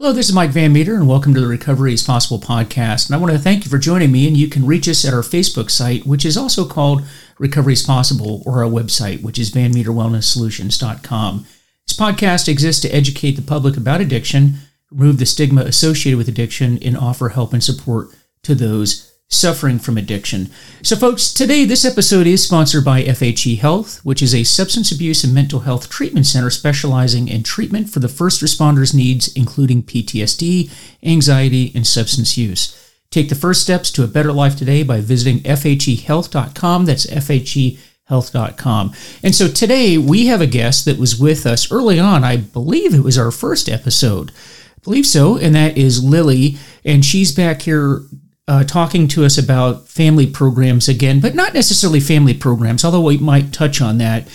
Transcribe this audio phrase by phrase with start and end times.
[0.00, 3.06] Hello, this is Mike Van Meter, and welcome to the Recovery is Possible podcast.
[3.06, 4.26] And I want to thank you for joining me.
[4.26, 7.02] And you can reach us at our Facebook site, which is also called
[7.38, 11.46] Recovery is Possible, or our website, which is vanmeterwellnesssolutions.com.
[11.86, 14.54] This podcast exists to educate the public about addiction,
[14.90, 18.08] remove the stigma associated with addiction, and offer help and support
[18.44, 20.50] to those suffering from addiction.
[20.82, 25.22] So, folks, today this episode is sponsored by FHE Health, which is a substance abuse
[25.22, 30.70] and mental health treatment center specializing in treatment for the first responders' needs, including PTSD,
[31.04, 32.76] anxiety, and substance use.
[33.10, 36.84] Take the first steps to a better life today by visiting FHEHealth.com.
[36.86, 38.92] That's FHEHealth.com.
[39.22, 42.24] And so today we have a guest that was with us early on.
[42.24, 44.30] I believe it was our first episode.
[44.30, 45.36] I believe so.
[45.36, 46.56] And that is Lily.
[46.84, 48.02] And she's back here
[48.50, 53.16] uh, talking to us about family programs again, but not necessarily family programs, although we
[53.16, 54.26] might touch on that.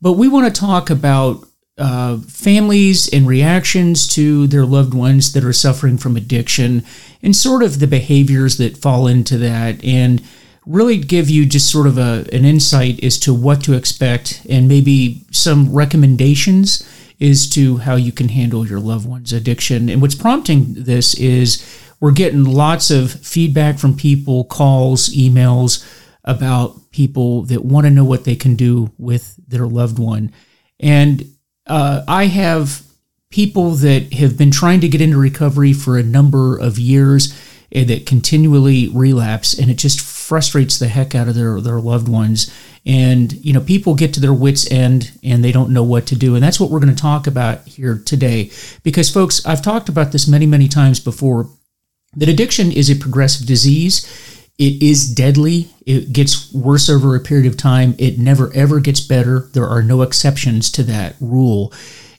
[0.00, 1.44] But we want to talk about
[1.76, 6.82] uh, families and reactions to their loved ones that are suffering from addiction
[7.22, 10.22] and sort of the behaviors that fall into that and
[10.64, 14.66] really give you just sort of a, an insight as to what to expect and
[14.66, 16.88] maybe some recommendations
[17.20, 19.90] as to how you can handle your loved one's addiction.
[19.90, 21.62] And what's prompting this is
[22.00, 25.84] we're getting lots of feedback from people, calls, emails
[26.24, 30.32] about people that want to know what they can do with their loved one.
[30.78, 31.24] And
[31.66, 32.82] uh, I have
[33.30, 37.36] people that have been trying to get into recovery for a number of years
[37.70, 42.08] and that continually relapse, and it just frustrates the heck out of their, their loved
[42.08, 42.50] ones.
[42.86, 46.16] And, you know, people get to their wits' end and they don't know what to
[46.16, 46.34] do.
[46.34, 48.50] And that's what we're going to talk about here today.
[48.82, 51.50] Because, folks, I've talked about this many, many times before
[52.16, 54.06] that addiction is a progressive disease.
[54.58, 55.68] It is deadly.
[55.86, 57.94] It gets worse over a period of time.
[57.98, 59.48] It never ever gets better.
[59.52, 61.72] There are no exceptions to that rule.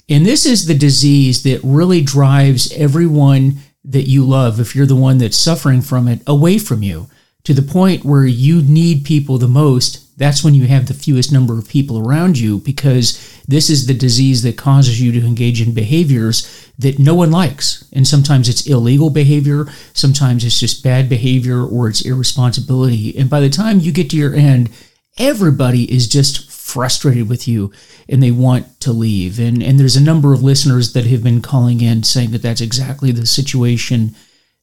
[0.07, 4.95] And this is the disease that really drives everyone that you love, if you're the
[4.95, 7.07] one that's suffering from it, away from you
[7.43, 11.31] to the point where you need people the most that's when you have the fewest
[11.31, 15.61] number of people around you because this is the disease that causes you to engage
[15.61, 17.87] in behaviors that no one likes.
[17.93, 23.17] And sometimes it's illegal behavior, sometimes it's just bad behavior or it's irresponsibility.
[23.17, 24.69] And by the time you get to your end,
[25.17, 27.71] everybody is just frustrated with you
[28.09, 29.39] and they want to leave.
[29.39, 32.61] And, and there's a number of listeners that have been calling in saying that that's
[32.61, 34.15] exactly the situation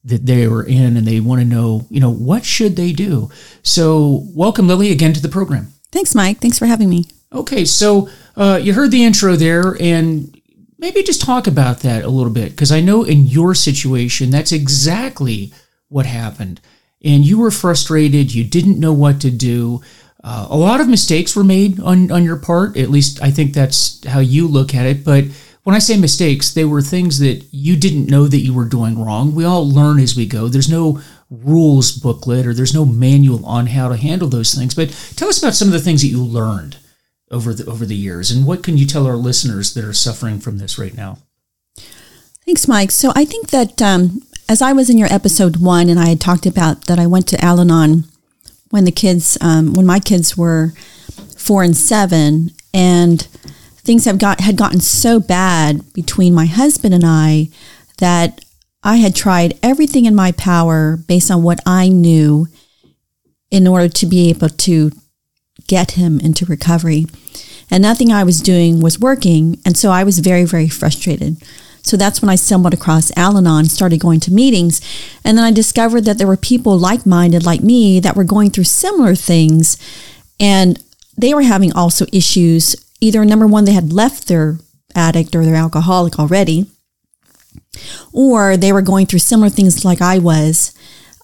[0.07, 3.29] that they were in and they want to know, you know, what should they do?
[3.63, 5.73] So, welcome, Lily, again to the program.
[5.91, 6.39] Thanks, Mike.
[6.39, 7.07] Thanks for having me.
[7.33, 10.41] Okay, so uh, you heard the intro there, and
[10.79, 14.53] maybe just talk about that a little bit because I know in your situation, that's
[14.53, 15.53] exactly
[15.89, 16.61] what happened.
[17.05, 19.81] And you were frustrated, you didn't know what to do.
[20.23, 22.77] Uh, a lot of mistakes were made on, on your part.
[22.77, 25.05] At least I think that's how you look at it.
[25.05, 25.25] But
[25.67, 29.03] when I say mistakes, they were things that you didn't know that you were doing
[29.03, 29.35] wrong.
[29.35, 30.47] We all learn as we go.
[30.47, 34.77] There's no rules booklet or there's no manual on how to handle those things.
[34.77, 36.77] But tell us about some of the things that you learned
[37.33, 40.39] over the over the years and what can you tell our listeners that are suffering
[40.39, 41.19] from this right now?
[42.45, 42.93] Thanks, Mike.
[42.93, 46.21] So I think that um, as I was in your episode one, and I had
[46.21, 48.05] talked about that I went to Al-Anon
[48.71, 50.75] when the kids, um, when my kids were
[51.37, 53.27] four and seven, and
[53.87, 57.49] things have got had gotten so bad between my husband and I
[57.99, 58.45] that
[58.83, 62.49] I had tried everything in my power based on what I knew
[63.51, 64.91] in order to be able to
[65.67, 67.07] get him into recovery.
[67.71, 69.59] And nothing I was doing was working.
[69.65, 71.37] And so I was very, very frustrated.
[71.83, 74.81] So that's when I stumbled across Al Anon, started going to meetings.
[75.25, 78.51] And then I discovered that there were people like minded like me that were going
[78.51, 79.79] through similar things.
[80.39, 80.83] And
[81.17, 84.59] they were having also issues either number one, they had left their
[84.95, 86.67] addict or their alcoholic already,
[88.13, 90.75] or they were going through similar things like I was.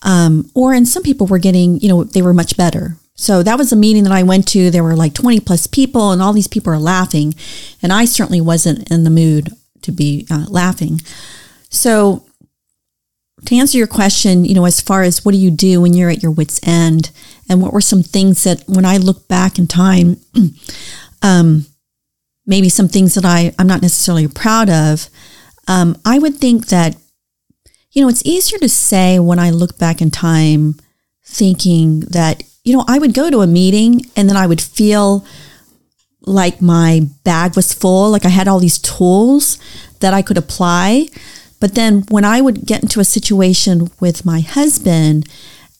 [0.02, 2.96] Um, or and some people were getting, you know, they were much better.
[3.14, 4.70] So that was a meeting that I went to.
[4.70, 7.34] There were like 20 plus people, and all these people are laughing.
[7.82, 9.50] And I certainly wasn't in the mood
[9.82, 11.00] to be uh, laughing.
[11.68, 12.24] So,
[13.46, 16.10] to answer your question, you know, as far as what do you do when you're
[16.10, 17.10] at your wits' end,
[17.48, 20.16] and what were some things that when I look back in time,
[21.22, 21.66] um,
[22.46, 25.08] maybe some things that I, I'm not necessarily proud of,
[25.68, 26.96] um, I would think that,
[27.92, 30.74] you know, it's easier to say when I look back in time
[31.24, 35.24] thinking that, you know, I would go to a meeting and then I would feel
[36.20, 39.58] like my bag was full, like I had all these tools
[40.00, 41.08] that I could apply.
[41.60, 45.28] But then when I would get into a situation with my husband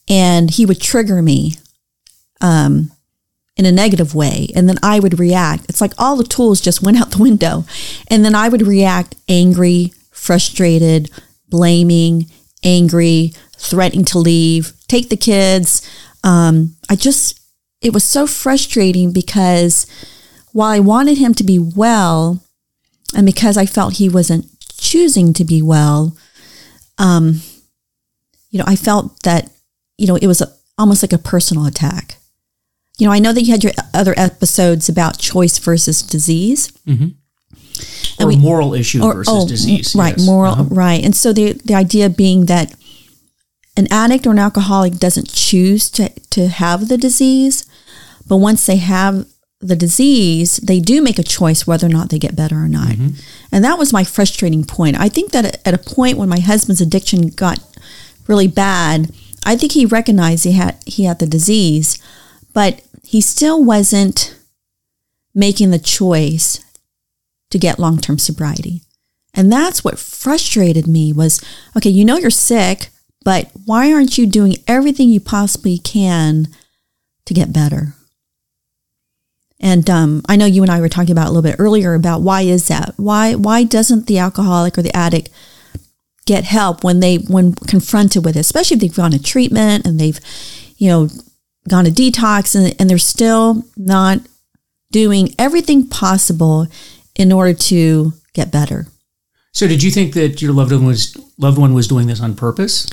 [0.09, 1.55] and he would trigger me,
[2.41, 2.91] um,
[3.55, 4.49] in a negative way.
[4.55, 5.65] And then I would react.
[5.69, 7.65] It's like all the tools just went out the window.
[8.07, 11.11] And then I would react angry, frustrated,
[11.49, 12.27] blaming,
[12.63, 15.87] angry, threatening to leave, take the kids.
[16.23, 17.39] Um, I just,
[17.81, 19.85] it was so frustrating because
[20.51, 22.43] while I wanted him to be well,
[23.15, 24.47] and because I felt he wasn't
[24.79, 26.17] choosing to be well,
[26.97, 27.41] um,
[28.49, 29.51] you know, I felt that,
[29.97, 32.17] you know, it was a, almost like a personal attack.
[32.97, 36.71] You know, I know that you had your other episodes about choice versus disease.
[36.87, 38.23] Mm-hmm.
[38.23, 39.95] Or we, moral issue or, versus oh, disease.
[39.95, 40.25] Right, yes.
[40.25, 40.63] moral, uh-huh.
[40.69, 41.03] right.
[41.03, 42.75] And so the, the idea being that
[43.75, 47.65] an addict or an alcoholic doesn't choose to, to have the disease,
[48.27, 49.25] but once they have
[49.59, 52.89] the disease, they do make a choice whether or not they get better or not.
[52.89, 53.19] Mm-hmm.
[53.51, 54.99] And that was my frustrating point.
[54.99, 57.59] I think that at a point when my husband's addiction got
[58.27, 59.11] really bad,
[59.45, 61.97] I think he recognized he had he had the disease,
[62.53, 64.37] but he still wasn't
[65.35, 66.63] making the choice
[67.49, 68.81] to get long-term sobriety.
[69.33, 71.43] And that's what frustrated me was,
[71.75, 72.89] okay, you know you're sick,
[73.23, 76.47] but why aren't you doing everything you possibly can
[77.25, 77.95] to get better?
[79.59, 82.21] And um, I know you and I were talking about a little bit earlier about
[82.21, 82.93] why is that?
[82.97, 85.29] Why why doesn't the alcoholic or the addict
[86.25, 89.99] get help when they when confronted with it, especially if they've gone to treatment and
[89.99, 90.19] they've,
[90.77, 91.09] you know,
[91.67, 94.19] gone to detox and, and they're still not
[94.91, 96.67] doing everything possible
[97.15, 98.87] in order to get better.
[99.51, 102.35] So did you think that your loved one was loved one was doing this on
[102.35, 102.87] purpose?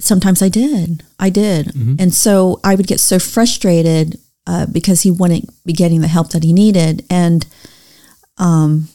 [0.00, 1.02] Sometimes I did.
[1.18, 1.66] I did.
[1.66, 1.96] Mm-hmm.
[1.98, 6.30] And so I would get so frustrated uh, because he wouldn't be getting the help
[6.30, 7.04] that he needed.
[7.10, 7.46] And
[8.36, 8.88] um,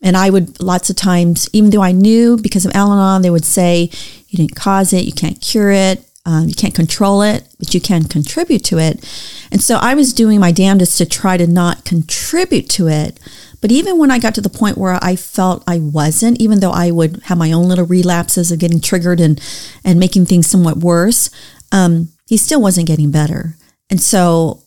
[0.00, 3.44] and I would lots of times, even though I knew because of Al-Anon, they would
[3.44, 3.90] say,
[4.28, 7.80] you didn't cause it, you can't cure it, um, you can't control it, but you
[7.80, 9.02] can contribute to it.
[9.50, 13.18] And so I was doing my damnedest to try to not contribute to it.
[13.62, 16.70] But even when I got to the point where I felt I wasn't, even though
[16.70, 19.40] I would have my own little relapses of getting triggered and,
[19.82, 21.30] and making things somewhat worse,
[21.72, 23.56] um, he still wasn't getting better.
[23.88, 24.64] And so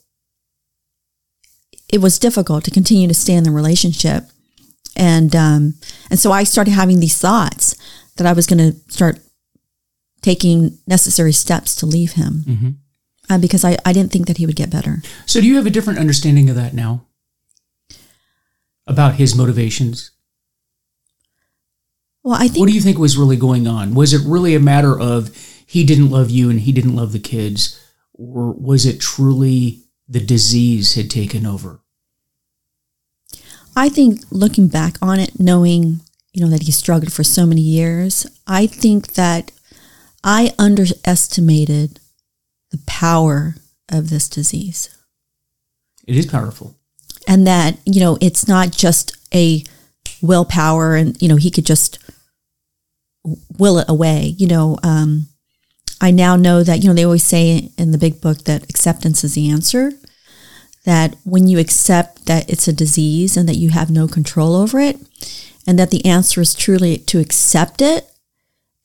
[1.87, 4.23] it was difficult to continue to stay in the relationship
[4.95, 5.75] and um,
[6.09, 7.75] and so I started having these thoughts
[8.17, 9.19] that I was going to start
[10.21, 12.69] taking necessary steps to leave him mm-hmm.
[13.29, 15.01] uh, because I, I didn't think that he would get better.
[15.25, 17.05] So do you have a different understanding of that now
[18.87, 20.11] about his motivations?
[22.23, 22.59] Well, I think.
[22.59, 23.95] What do you think was really going on?
[23.95, 25.35] Was it really a matter of
[25.65, 27.79] he didn't love you and he didn't love the kids,
[28.13, 31.79] or was it truly the disease had taken over?
[33.75, 36.01] I think looking back on it, knowing,
[36.33, 39.51] you know, that he struggled for so many years, I think that
[40.23, 41.99] I underestimated
[42.71, 43.55] the power
[43.89, 44.89] of this disease.
[46.07, 46.75] It is powerful.
[47.27, 49.63] And that, you know, it's not just a
[50.21, 51.99] willpower and, you know, he could just
[53.57, 54.35] will it away.
[54.37, 55.27] You know, um,
[55.99, 59.23] I now know that, you know, they always say in the big book that acceptance
[59.23, 59.91] is the answer
[60.83, 64.79] that when you accept that it's a disease and that you have no control over
[64.79, 64.97] it,
[65.67, 68.10] and that the answer is truly to accept it,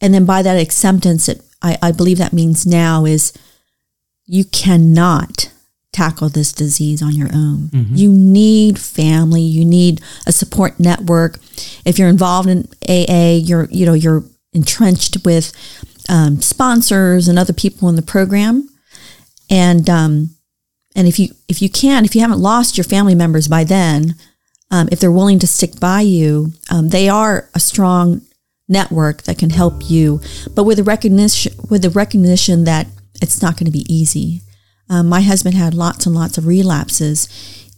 [0.00, 3.32] and then by that acceptance, it, I, I believe that means now is
[4.26, 5.50] you cannot
[5.92, 7.68] tackle this disease on your own.
[7.68, 7.94] Mm-hmm.
[7.94, 11.38] You need family, you need a support network.
[11.84, 15.52] If you're involved in AA, you're you know you're entrenched with
[16.08, 18.68] um, sponsors and other people in the program,
[19.48, 20.30] and um,
[20.94, 24.16] and if you if you can, if you haven't lost your family members by then,
[24.70, 28.20] um, if they're willing to stick by you, um, they are a strong
[28.68, 30.20] network that can help you.
[30.54, 32.86] But with the recognition with the recognition that
[33.22, 34.42] it's not going to be easy.
[34.88, 37.28] Um, my husband had lots and lots of relapses,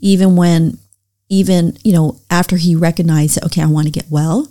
[0.00, 0.78] even when
[1.28, 4.48] even you know after he recognized that okay, I want to get well,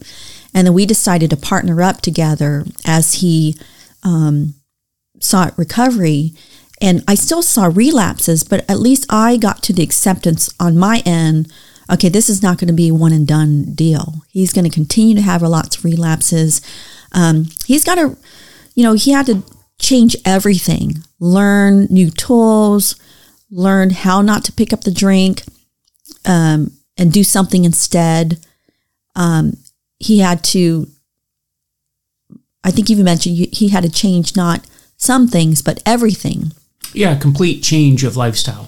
[0.53, 3.55] and then we decided to partner up together as he
[4.03, 4.53] um,
[5.19, 6.33] sought recovery
[6.79, 11.01] and I still saw relapses, but at least I got to the acceptance on my
[11.05, 11.51] end.
[11.91, 14.25] Okay, this is not going to be a one and done deal.
[14.29, 16.61] He's going to continue to have lots of relapses.
[17.13, 18.17] Um, he's got to,
[18.75, 19.43] you know, he had to
[19.79, 22.95] change everything, learn new tools,
[23.49, 25.43] learn how not to pick up the drink,
[26.25, 28.39] um, and do something instead.
[29.15, 29.57] Um,
[29.99, 30.87] he had to,
[32.63, 34.67] I think you mentioned he had to change not
[34.97, 36.51] some things, but everything.
[36.93, 38.67] Yeah, complete change of lifestyle.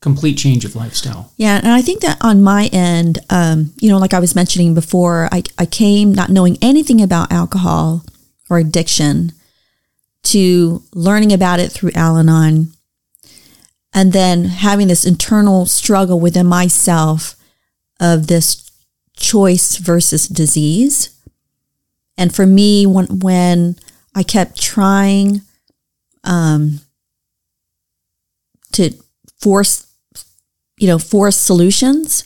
[0.00, 1.32] Complete change of lifestyle.
[1.36, 4.74] Yeah, and I think that on my end, um, you know, like I was mentioning
[4.74, 8.04] before, I, I came not knowing anything about alcohol
[8.48, 9.32] or addiction
[10.24, 12.72] to learning about it through Al Anon
[13.92, 17.34] and then having this internal struggle within myself
[17.98, 18.70] of this
[19.16, 21.18] choice versus disease
[22.18, 23.76] And for me, when, when
[24.14, 25.42] I kept trying
[26.24, 26.80] um,
[28.72, 28.90] to
[29.40, 29.86] force,
[30.78, 32.24] you know, forced solutions,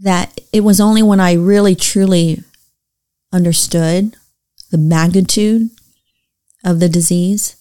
[0.00, 2.42] that it was only when I really truly
[3.32, 4.16] understood
[4.70, 5.70] the magnitude
[6.64, 7.56] of the disease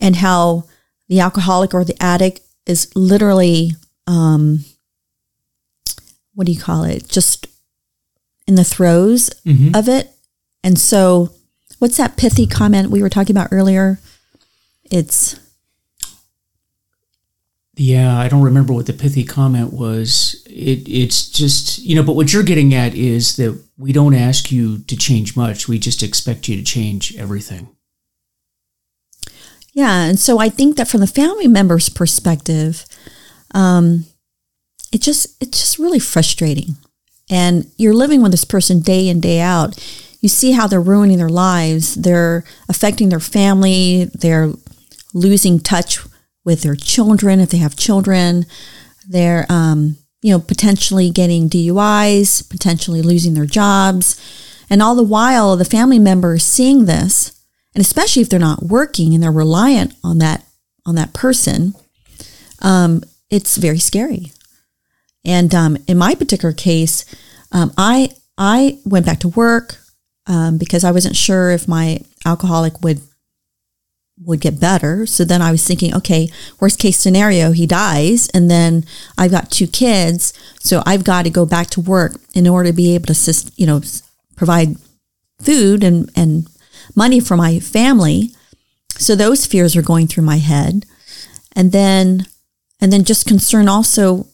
[0.00, 0.64] and how
[1.08, 3.72] the alcoholic or the addict is literally,
[4.06, 4.64] um,
[6.34, 7.08] what do you call it?
[7.08, 7.46] Just
[8.46, 9.74] in the throes mm-hmm.
[9.74, 10.10] of it.
[10.62, 11.30] And so,
[11.78, 14.00] what's that pithy comment we were talking about earlier?
[14.90, 15.38] It's
[17.76, 20.42] yeah, I don't remember what the pithy comment was.
[20.46, 24.52] It it's just you know, but what you're getting at is that we don't ask
[24.52, 25.68] you to change much.
[25.68, 27.68] We just expect you to change everything.
[29.72, 32.86] Yeah, and so I think that from the family member's perspective,
[33.52, 34.04] um,
[34.92, 36.76] it just it's just really frustrating.
[37.28, 39.76] And you're living with this person day in day out.
[40.20, 41.96] You see how they're ruining their lives.
[41.96, 44.04] They're affecting their family.
[44.14, 44.52] They're
[45.12, 45.98] losing touch
[46.44, 48.46] with their children if they have children.
[49.08, 54.20] They're, um, you know, potentially getting DUIs, potentially losing their jobs.
[54.70, 57.32] And all the while, the family member is seeing this,
[57.74, 60.44] and especially if they're not working and they're reliant on that
[60.86, 61.74] on that person,
[62.60, 64.32] um, it's very scary.
[65.24, 67.04] And um, in my particular case,
[67.52, 69.78] um, I I went back to work
[70.26, 73.00] um, because I wasn't sure if my alcoholic would
[74.22, 75.06] would get better.
[75.06, 76.28] So then I was thinking, okay,
[76.60, 78.84] worst case scenario, he dies, and then
[79.18, 82.76] I've got two kids, so I've got to go back to work in order to
[82.76, 83.80] be able to you know,
[84.36, 84.76] provide
[85.40, 86.46] food and and
[86.94, 88.30] money for my family.
[88.96, 90.86] So those fears are going through my head,
[91.56, 92.26] and then
[92.80, 94.26] and then just concern also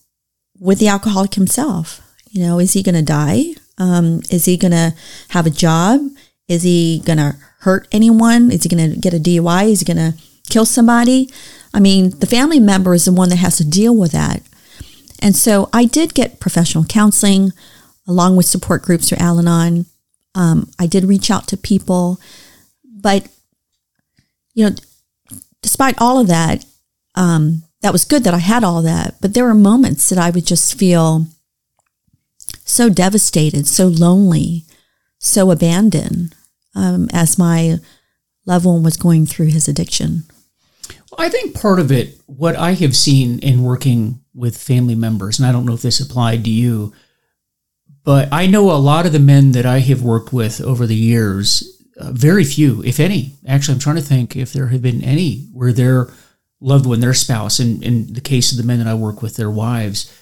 [0.58, 2.02] with the alcoholic himself.
[2.30, 3.54] You know, is he going to die?
[3.78, 4.94] Um, is he going to
[5.28, 6.02] have a job?
[6.50, 8.50] Is he going to hurt anyone?
[8.50, 9.70] Is he going to get a DUI?
[9.70, 10.18] Is he going to
[10.50, 11.30] kill somebody?
[11.72, 14.42] I mean, the family member is the one that has to deal with that.
[15.22, 17.52] And so I did get professional counseling
[18.08, 19.86] along with support groups through Al Anon.
[20.34, 22.18] Um, I did reach out to people,
[22.84, 23.28] but,
[24.52, 24.74] you know,
[25.62, 26.64] despite all of that,
[27.14, 29.14] um, that was good that I had all that.
[29.20, 31.26] But there were moments that I would just feel
[32.64, 34.64] so devastated, so lonely,
[35.20, 36.34] so abandoned
[36.74, 37.78] um, as my
[38.46, 40.24] loved one was going through his addiction.
[41.10, 45.38] Well, I think part of it, what I have seen in working with family members,
[45.38, 46.92] and I don't know if this applied to you,
[48.04, 50.96] but I know a lot of the men that I have worked with over the
[50.96, 53.34] years, uh, very few, if any.
[53.46, 56.10] Actually, I'm trying to think if there have been any where their
[56.60, 59.36] loved one, their spouse, in, in the case of the men that I work with,
[59.36, 60.12] their wives,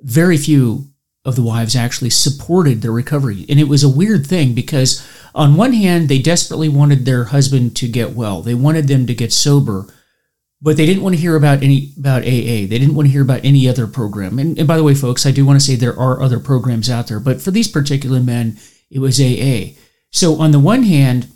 [0.00, 0.93] very few
[1.24, 3.46] of the wives actually supported their recovery.
[3.48, 7.74] And it was a weird thing because, on one hand, they desperately wanted their husband
[7.76, 9.86] to get well, they wanted them to get sober.
[10.60, 12.64] But they didn't want to hear about any about AA.
[12.64, 14.38] They didn't want to hear about any other program.
[14.38, 16.88] And, and by the way, folks, I do want to say there are other programs
[16.88, 17.20] out there.
[17.20, 18.56] But for these particular men,
[18.90, 19.78] it was AA.
[20.10, 21.28] So on the one hand,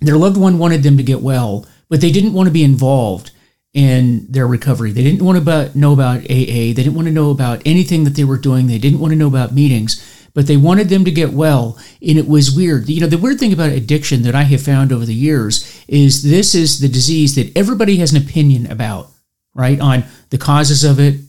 [0.00, 3.32] their loved one wanted them to get well, but they didn't want to be involved
[3.74, 4.92] in their recovery.
[4.92, 6.70] They didn't want to know about AA.
[6.70, 8.68] They didn't want to know about anything that they were doing.
[8.68, 11.76] They didn't want to know about meetings, but they wanted them to get well.
[12.00, 12.88] And it was weird.
[12.88, 16.22] You know, the weird thing about addiction that I have found over the years is
[16.22, 19.10] this is the disease that everybody has an opinion about,
[19.54, 19.80] right?
[19.80, 21.20] On the causes of it,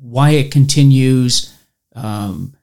[0.00, 1.54] why it continues,
[1.94, 2.56] um,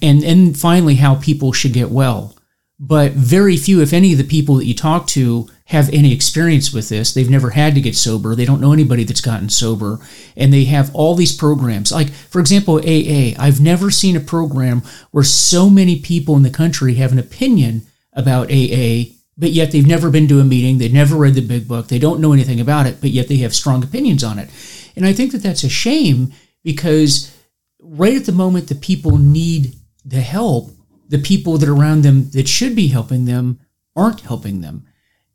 [0.00, 2.36] and and finally how people should get well.
[2.78, 6.70] But very few, if any, of the people that you talk to have any experience
[6.70, 7.14] with this.
[7.14, 8.34] They've never had to get sober.
[8.34, 9.98] They don't know anybody that's gotten sober.
[10.36, 11.90] And they have all these programs.
[11.90, 13.32] Like, for example, AA.
[13.38, 17.86] I've never seen a program where so many people in the country have an opinion
[18.12, 20.76] about AA, but yet they've never been to a meeting.
[20.76, 21.88] They've never read the big book.
[21.88, 24.50] They don't know anything about it, but yet they have strong opinions on it.
[24.94, 27.34] And I think that that's a shame because
[27.80, 29.74] right at the moment the people need
[30.04, 30.70] the help,
[31.08, 33.58] the people that are around them that should be helping them
[33.96, 34.86] aren't helping them.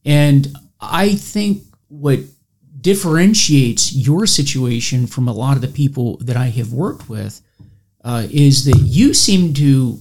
[0.06, 0.48] And
[0.80, 2.20] I think what
[2.80, 7.42] differentiates your situation from a lot of the people that I have worked with
[8.04, 10.00] uh, is that you seem to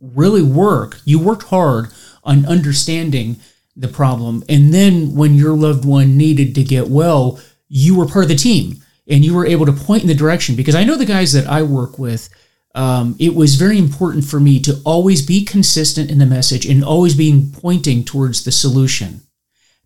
[0.00, 1.00] really work.
[1.04, 1.88] You worked hard
[2.24, 3.36] on understanding
[3.76, 4.44] the problem.
[4.48, 8.36] And then when your loved one needed to get well, you were part of the
[8.36, 10.56] team and you were able to point in the direction.
[10.56, 12.28] Because I know the guys that I work with,
[12.74, 16.84] um, it was very important for me to always be consistent in the message and
[16.84, 19.22] always being pointing towards the solution.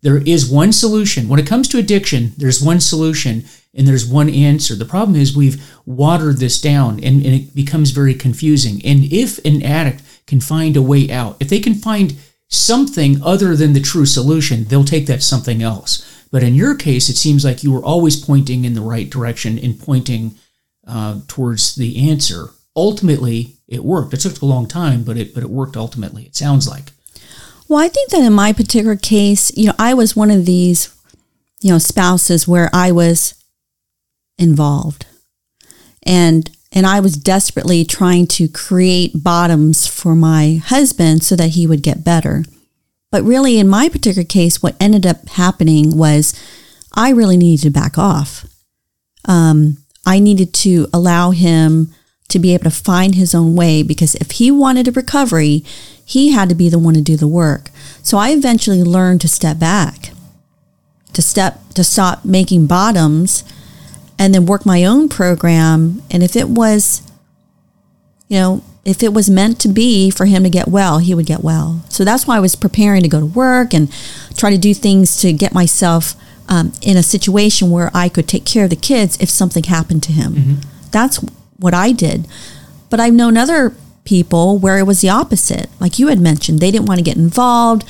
[0.01, 1.27] There is one solution.
[1.27, 4.75] When it comes to addiction, there's one solution and there's one answer.
[4.75, 8.81] The problem is we've watered this down and, and it becomes very confusing.
[8.85, 12.15] And if an addict can find a way out, if they can find
[12.49, 16.25] something other than the true solution, they'll take that something else.
[16.31, 19.57] But in your case, it seems like you were always pointing in the right direction
[19.57, 20.35] and pointing
[20.87, 22.49] uh, towards the answer.
[22.75, 24.13] Ultimately, it worked.
[24.13, 26.23] It took a long time, but it but it worked ultimately.
[26.23, 26.91] It sounds like.
[27.67, 30.95] Well, I think that in my particular case, you know, I was one of these,
[31.61, 33.33] you know, spouses where I was
[34.37, 35.05] involved.
[36.03, 41.65] And and I was desperately trying to create bottoms for my husband so that he
[41.65, 42.43] would get better.
[43.09, 46.33] But really, in my particular case, what ended up happening was
[46.93, 48.45] I really needed to back off.
[49.25, 51.93] Um, I needed to allow him
[52.29, 55.63] to be able to find his own way because if he wanted a recovery,
[56.03, 57.69] he had to be the one to do the work.
[58.03, 60.11] So I eventually learned to step back,
[61.13, 63.43] to step to stop making bottoms
[64.19, 66.01] and then work my own program.
[66.09, 67.01] And if it was,
[68.27, 71.25] you know, if it was meant to be for him to get well, he would
[71.25, 71.83] get well.
[71.89, 73.91] So that's why I was preparing to go to work and
[74.35, 76.15] try to do things to get myself
[76.49, 80.03] um, in a situation where I could take care of the kids if something happened
[80.03, 80.33] to him.
[80.33, 80.89] Mm-hmm.
[80.91, 81.19] That's
[81.59, 82.27] what I did.
[82.89, 83.73] But I've known other
[84.05, 85.69] people where it was the opposite.
[85.79, 87.83] Like you had mentioned, they didn't want to get involved.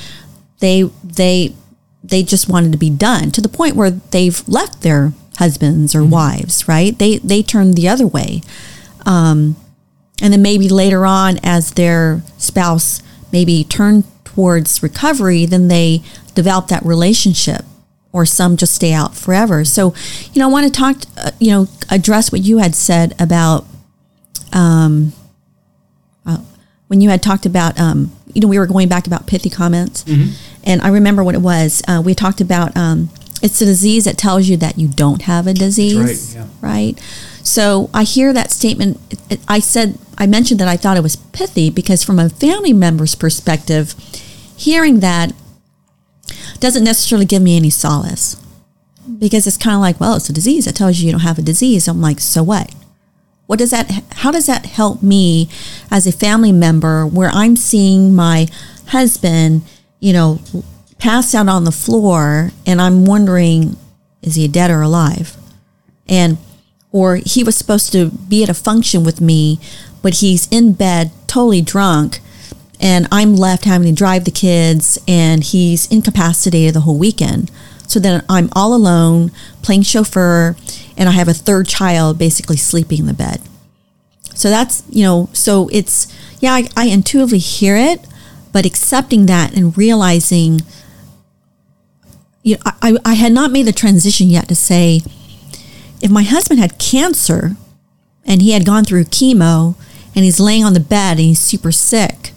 [0.60, 1.54] They they
[2.02, 6.00] they just wanted to be done to the point where they've left their husbands or
[6.00, 6.10] mm-hmm.
[6.10, 6.98] wives, right?
[6.98, 8.42] They they turn the other way,
[9.06, 9.56] um,
[10.20, 16.02] and then maybe later on, as their spouse maybe turned towards recovery, then they
[16.34, 17.64] develop that relationship,
[18.12, 19.64] or some just stay out forever.
[19.64, 19.94] So,
[20.32, 23.66] you know, I want to talk, uh, you know, address what you had said about.
[24.52, 25.12] Um,
[26.24, 26.38] uh,
[26.86, 30.04] when you had talked about, um, you know, we were going back about pithy comments,
[30.04, 30.30] mm-hmm.
[30.64, 31.82] and I remember what it was.
[31.86, 33.10] Uh, we talked about um,
[33.42, 36.48] it's a disease that tells you that you don't have a disease, right, yeah.
[36.60, 37.00] right?
[37.42, 39.00] So I hear that statement.
[39.46, 43.14] I said, I mentioned that I thought it was pithy because, from a family member's
[43.14, 43.94] perspective,
[44.56, 45.32] hearing that
[46.60, 48.36] doesn't necessarily give me any solace
[49.18, 51.38] because it's kind of like, well, it's a disease It tells you you don't have
[51.38, 51.88] a disease.
[51.88, 52.74] I'm like, so what?
[53.46, 55.48] What does that, how does that help me
[55.90, 58.46] as a family member where I'm seeing my
[58.88, 59.62] husband,
[60.00, 60.40] you know,
[60.98, 63.76] passed out on the floor and I'm wondering,
[64.20, 65.36] is he dead or alive?
[66.08, 66.36] And,
[66.92, 69.58] or he was supposed to be at a function with me,
[70.02, 72.20] but he's in bed, totally drunk,
[72.80, 77.50] and I'm left having to drive the kids and he's incapacitated the whole weekend.
[77.86, 80.56] So then I'm all alone playing chauffeur
[80.96, 83.40] and I have a third child basically sleeping in the bed.
[84.34, 86.06] So that's, you know, so it's,
[86.40, 88.06] yeah, I, I intuitively hear it,
[88.52, 90.60] but accepting that and realizing
[92.42, 95.02] you know, I, I had not made the transition yet to say,
[96.00, 97.56] if my husband had cancer
[98.24, 99.74] and he had gone through chemo
[100.14, 102.32] and he's laying on the bed and he's super sick,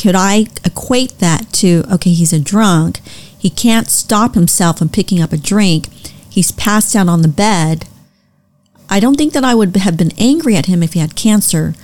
[0.00, 3.00] could I equate that to, okay, he's a drunk.
[3.38, 5.88] He can't stop himself from picking up a drink.
[6.30, 7.86] He's passed out on the bed.
[8.88, 11.74] I don't think that I would have been angry at him if he had cancer,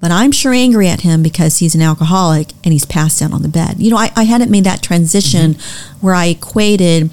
[0.00, 3.42] but I'm sure angry at him because he's an alcoholic and he's passed out on
[3.42, 3.76] the bed.
[3.78, 6.04] You know, I, I hadn't made that transition mm-hmm.
[6.04, 7.10] where I equated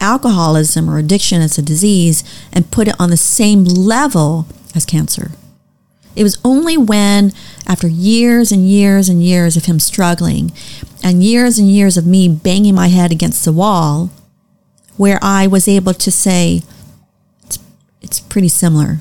[0.00, 5.30] alcoholism or addiction as a disease and put it on the same level as cancer.
[6.14, 7.32] It was only when,
[7.66, 10.52] after years and years and years of him struggling,
[11.02, 14.10] and years and years of me banging my head against the wall,
[14.96, 16.62] where I was able to say,
[17.44, 17.58] it's,
[18.00, 19.00] it's pretty similar.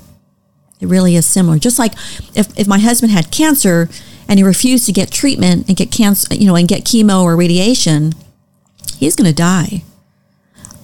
[0.79, 1.59] It really is similar.
[1.59, 1.93] Just like
[2.35, 3.89] if, if my husband had cancer
[4.27, 7.35] and he refused to get treatment and get cancer, you know, and get chemo or
[7.35, 8.13] radiation,
[8.97, 9.83] he's going to die.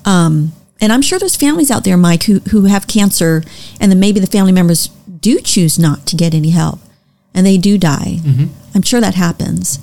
[0.05, 3.43] Um, and I'm sure there's families out there, Mike, who, who have cancer
[3.79, 4.87] and then maybe the family members
[5.19, 6.79] do choose not to get any help
[7.33, 8.19] and they do die.
[8.19, 8.45] Mm-hmm.
[8.75, 9.79] I'm sure that happens.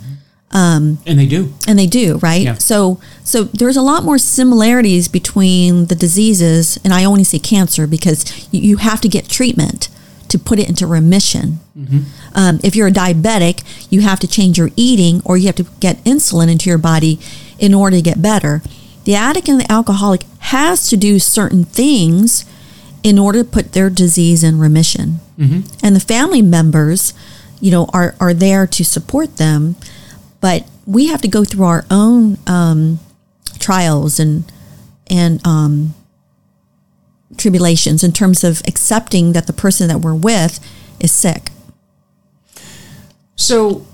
[0.51, 1.53] Um, and they do.
[1.67, 2.43] And they do, right?
[2.43, 2.55] Yeah.
[2.55, 7.89] So, so there's a lot more similarities between the diseases, and I only say cancer
[7.89, 9.89] because you, you have to get treatment
[10.29, 11.59] to put it into remission.
[11.77, 12.01] Mm-hmm.
[12.35, 15.67] Um, if you're a diabetic, you have to change your eating or you have to
[15.81, 17.19] get insulin into your body
[17.59, 18.63] in order to get better.
[19.05, 22.45] The addict and the alcoholic has to do certain things
[23.03, 25.21] in order to put their disease in remission.
[25.39, 25.87] Mm-hmm.
[25.87, 27.13] And the family members,
[27.64, 29.74] you know, are, are there to support them,
[30.42, 33.00] but we have to go through our own um,
[33.59, 34.44] trials and
[35.07, 35.94] and um,
[37.38, 40.61] tribulations in terms of accepting that the person that we're with
[41.00, 41.50] is sick.
[43.35, 43.87] So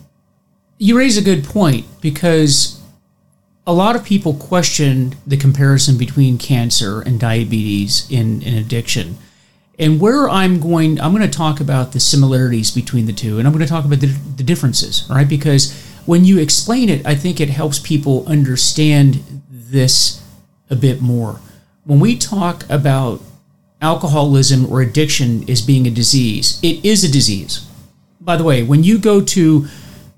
[0.79, 2.81] you raise a good point because
[3.69, 9.17] a lot of people question the comparison between cancer and diabetes in, in addiction.
[9.81, 13.49] And where I'm going, I'm going to talk about the similarities between the two, and
[13.49, 15.27] I'm going to talk about the, the differences, right?
[15.27, 15.73] Because
[16.05, 20.23] when you explain it, I think it helps people understand this
[20.69, 21.41] a bit more.
[21.85, 23.23] When we talk about
[23.81, 27.67] alcoholism or addiction as being a disease, it is a disease.
[28.21, 29.67] By the way, when you go to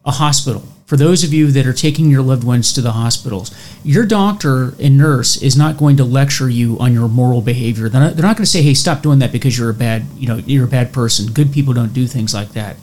[0.05, 3.51] a hospital, for those of you that are taking your loved ones to the hospitals,
[3.83, 7.89] your doctor and nurse is not going to lecture you on your moral behavior.
[7.89, 10.05] They're not, they're not going to say, "Hey, stop doing that because you're a bad,
[10.19, 12.77] you know, you're a bad person." Good people don't do things like that.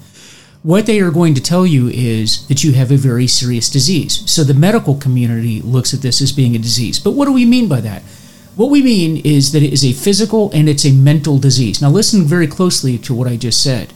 [0.63, 4.28] What they are going to tell you is that you have a very serious disease.
[4.28, 6.98] So the medical community looks at this as being a disease.
[6.98, 8.02] But what do we mean by that?
[8.56, 11.80] What we mean is that it is a physical and it's a mental disease.
[11.80, 13.93] Now, listen very closely to what I just said.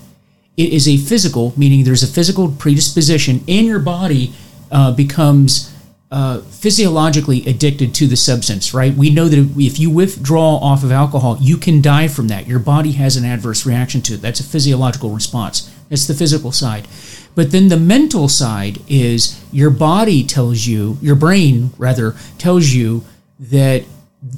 [0.55, 4.33] It is a physical, meaning there's a physical predisposition, and your body
[4.71, 5.73] uh, becomes
[6.13, 8.93] uh, physiologically addicted to the substance, right?
[8.93, 12.45] We know that if you withdraw off of alcohol, you can die from that.
[12.45, 14.21] Your body has an adverse reaction to it.
[14.21, 15.73] That's a physiological response.
[15.89, 16.87] That's the physical side.
[17.33, 23.03] But then the mental side is your body tells you, your brain rather, tells you
[23.39, 23.85] that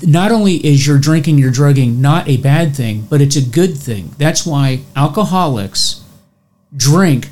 [0.01, 3.77] not only is your drinking, your drugging not a bad thing, but it's a good
[3.77, 4.15] thing.
[4.17, 6.04] That's why alcoholics
[6.75, 7.29] drink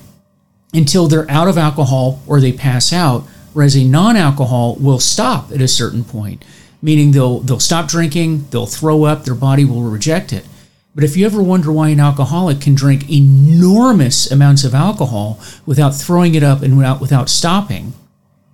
[0.73, 3.21] until they're out of alcohol or they pass out
[3.53, 6.43] whereas a non-alcohol will stop at a certain point
[6.83, 10.45] meaning they'll they'll stop drinking they'll throw up their body will reject it.
[10.93, 15.95] But if you ever wonder why an alcoholic can drink enormous amounts of alcohol without
[15.95, 17.93] throwing it up and without without stopping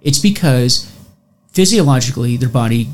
[0.02, 0.90] it's because
[1.52, 2.90] physiologically their body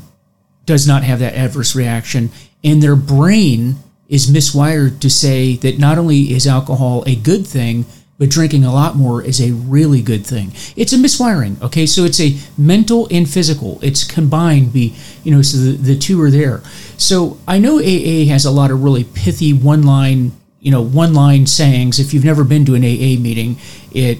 [0.64, 2.30] does not have that adverse reaction
[2.64, 3.76] and their brain
[4.08, 7.84] is miswired to say that not only is alcohol a good thing
[8.18, 10.52] but drinking a lot more is a really good thing.
[10.74, 11.84] It's a miswiring, okay?
[11.86, 13.78] So it's a mental and physical.
[13.82, 16.62] It's combined, be you know, so the, the two are there.
[16.96, 21.12] So I know AA has a lot of really pithy one line, you know, one
[21.12, 21.98] line sayings.
[21.98, 23.58] If you've never been to an AA meeting,
[23.92, 24.18] it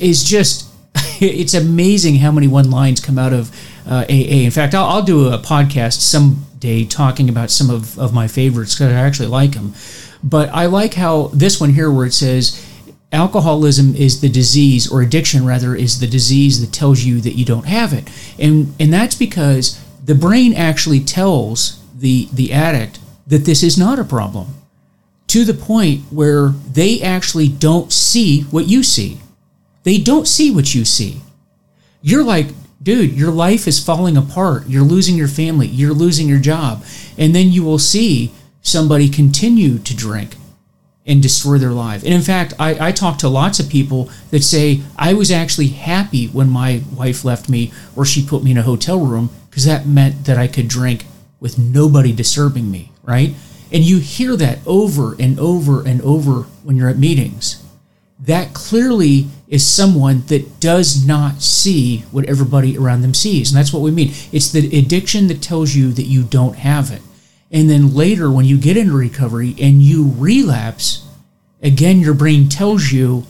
[0.00, 0.68] is just
[1.20, 3.50] it's amazing how many one lines come out of
[3.86, 4.42] uh, AA.
[4.42, 6.00] In fact, I'll, I'll do a podcast
[6.56, 9.74] someday talking about some of, of my favorites because I actually like them.
[10.22, 12.64] But I like how this one here, where it says,
[13.12, 17.44] alcoholism is the disease or addiction rather is the disease that tells you that you
[17.44, 18.08] don't have it.
[18.38, 23.98] And and that's because the brain actually tells the the addict that this is not
[23.98, 24.46] a problem
[25.28, 29.20] to the point where they actually don't see what you see.
[29.82, 31.20] They don't see what you see.
[32.02, 32.48] You're like
[32.86, 36.82] dude your life is falling apart you're losing your family you're losing your job
[37.18, 40.36] and then you will see somebody continue to drink
[41.06, 42.02] and destroy their life.
[42.02, 45.68] And in fact, I, I talk to lots of people that say, I was actually
[45.68, 49.64] happy when my wife left me or she put me in a hotel room because
[49.64, 51.06] that meant that I could drink
[51.38, 53.34] with nobody disturbing me, right?
[53.70, 57.62] And you hear that over and over and over when you're at meetings.
[58.26, 63.50] That clearly is someone that does not see what everybody around them sees.
[63.50, 64.12] And that's what we mean.
[64.32, 67.02] It's the addiction that tells you that you don't have it.
[67.52, 71.06] And then later, when you get into recovery and you relapse,
[71.62, 73.24] again, your brain tells you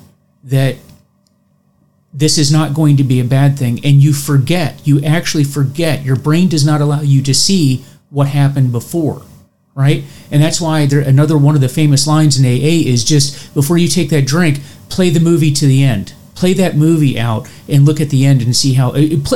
[0.44, 0.76] that
[2.14, 3.84] this is not going to be a bad thing.
[3.84, 6.02] And you forget, you actually forget.
[6.02, 9.22] Your brain does not allow you to see what happened before,
[9.76, 10.02] right?
[10.32, 13.78] And that's why there, another one of the famous lines in AA is just before
[13.78, 14.58] you take that drink,
[14.88, 16.14] play the movie to the end.
[16.34, 18.92] Play that movie out and look at the end and see how.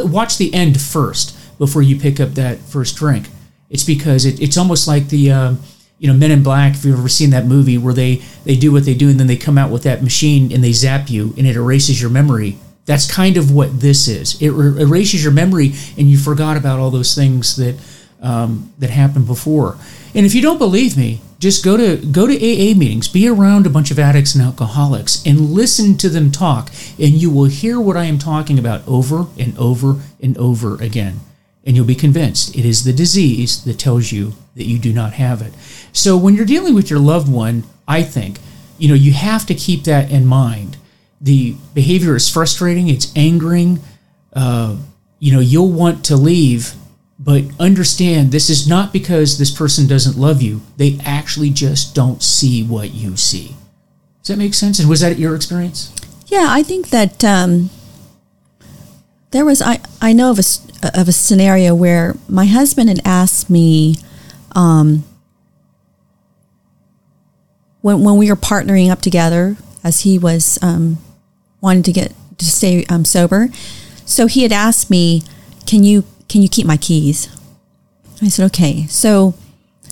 [0.06, 3.28] Watch the end first before you pick up that first drink
[3.70, 5.54] it's because it, it's almost like the uh,
[5.98, 6.74] you know Men in Black.
[6.74, 9.28] If you've ever seen that movie where they they do what they do and then
[9.28, 12.58] they come out with that machine and they zap you and it erases your memory.
[12.84, 14.40] That's kind of what this is.
[14.42, 17.76] It er- erases your memory and you forgot about all those things that
[18.20, 19.78] um, that happened before.
[20.14, 23.66] And if you don't believe me, just go to go to AA meetings, be around
[23.66, 27.80] a bunch of addicts and alcoholics, and listen to them talk, and you will hear
[27.80, 31.20] what I am talking about over and over and over again
[31.64, 35.12] and you'll be convinced it is the disease that tells you that you do not
[35.14, 35.52] have it.
[35.92, 38.38] So when you're dealing with your loved one, I think,
[38.78, 40.78] you know, you have to keep that in mind.
[41.20, 43.80] The behavior is frustrating, it's angering.
[44.32, 44.76] Uh,
[45.18, 46.74] you know, you'll want to leave,
[47.22, 50.62] but understand this is not because this person doesn't love you.
[50.78, 53.56] They actually just don't see what you see.
[54.22, 54.78] Does that make sense?
[54.78, 55.94] And was that your experience?
[56.26, 57.68] Yeah, I think that um,
[59.32, 63.50] there was I I know of a of a scenario where my husband had asked
[63.50, 63.96] me
[64.52, 65.04] um,
[67.82, 70.96] when when we were partnering up together as he was um,
[71.60, 73.48] wanting to get to stay um, sober.
[74.06, 75.22] So he had asked me,
[75.66, 77.28] "Can you can you keep my keys?"
[78.22, 79.34] I said, "Okay." So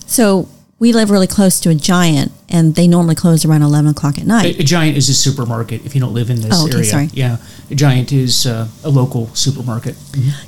[0.06, 0.48] so
[0.80, 4.26] we live really close to a giant, and they normally close around eleven o'clock at
[4.26, 4.56] night.
[4.56, 5.84] A, a giant is a supermarket.
[5.86, 7.08] If you don't live in this Oh, okay, area, sorry.
[7.12, 7.36] yeah,
[7.70, 9.96] a giant is uh, a local supermarket.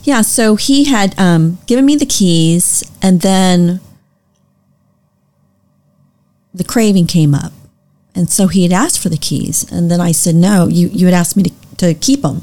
[0.04, 3.80] Yeah, so he had um, given me the keys, and then
[6.54, 7.52] the craving came up.
[8.12, 9.64] And so he had asked for the keys.
[9.70, 12.42] And then I said, no, you, you had asked me to, to keep them.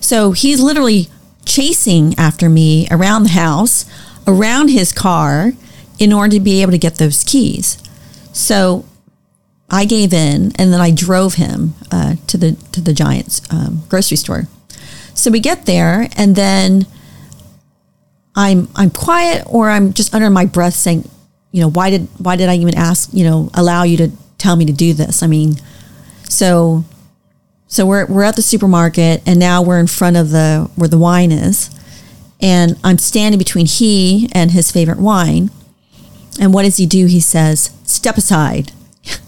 [0.00, 1.08] So he's literally
[1.46, 3.86] chasing after me around the house,
[4.26, 5.52] around his car,
[5.98, 7.78] in order to be able to get those keys.
[8.32, 8.84] So
[9.70, 13.82] I gave in, and then I drove him uh, to the to the Giants um,
[13.88, 14.46] grocery store.
[15.14, 16.86] So we get there, and then
[18.34, 21.08] I'm I'm quiet, or I'm just under my breath saying,
[21.52, 24.56] you know, why did why did I even ask, you know, allow you to tell
[24.56, 25.22] me to do this?
[25.22, 25.56] I mean,
[26.28, 26.84] so
[27.76, 30.96] so we're we're at the supermarket, and now we're in front of the where the
[30.96, 31.68] wine is,
[32.40, 35.50] and I'm standing between he and his favorite wine.
[36.40, 37.04] And what does he do?
[37.04, 38.72] He says, "Step aside."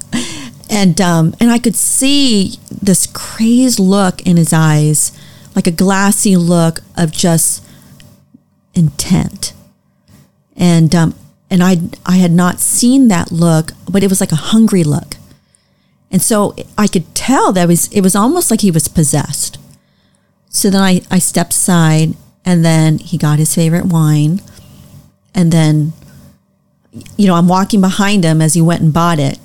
[0.71, 5.13] and um, and I could see this crazed look in his eyes,
[5.55, 7.63] like a glassy look of just
[8.73, 9.53] intent.
[10.57, 11.15] And um,
[11.51, 15.18] and I I had not seen that look, but it was like a hungry look.
[16.11, 19.59] And so I could tell that it was it was almost like he was possessed.
[20.49, 24.41] So then I, I stepped aside and then he got his favorite wine.
[25.35, 25.93] And then
[27.17, 29.39] you know, I'm walking behind him as he went and bought it.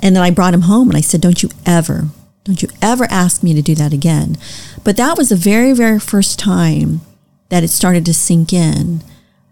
[0.00, 2.08] And then I brought him home and I said, Don't you ever,
[2.44, 4.36] don't you ever ask me to do that again.
[4.84, 7.00] But that was the very, very first time
[7.48, 9.02] that it started to sink in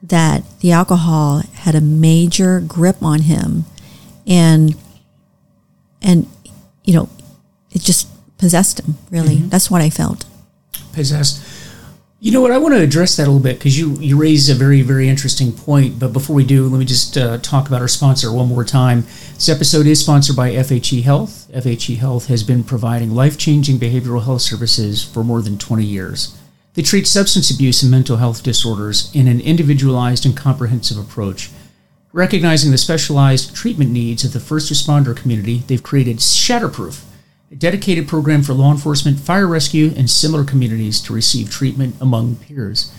[0.03, 3.64] that the alcohol had a major grip on him
[4.27, 4.75] and
[6.05, 6.29] and
[6.85, 7.09] you know
[7.73, 8.07] it just
[8.38, 10.25] possessed him really that's what i felt
[10.95, 11.43] possessed.
[12.21, 12.53] You know what?
[12.53, 15.11] I want to address that a little bit because you you raised a very very
[15.11, 15.99] interesting point.
[15.99, 19.03] But before we do, let me just uh, talk about our sponsor one more time.
[19.35, 21.51] This episode is sponsored by FHE Health.
[21.53, 26.38] FHE Health has been providing life changing behavioral health services for more than 20 years.
[26.73, 31.51] They treat substance abuse and mental health disorders in an individualized and comprehensive approach.
[32.14, 37.03] Recognizing the specialized treatment needs of the first responder community, they've created Shatterproof,
[37.50, 42.37] a dedicated program for law enforcement, fire rescue, and similar communities to receive treatment among
[42.37, 42.94] peers.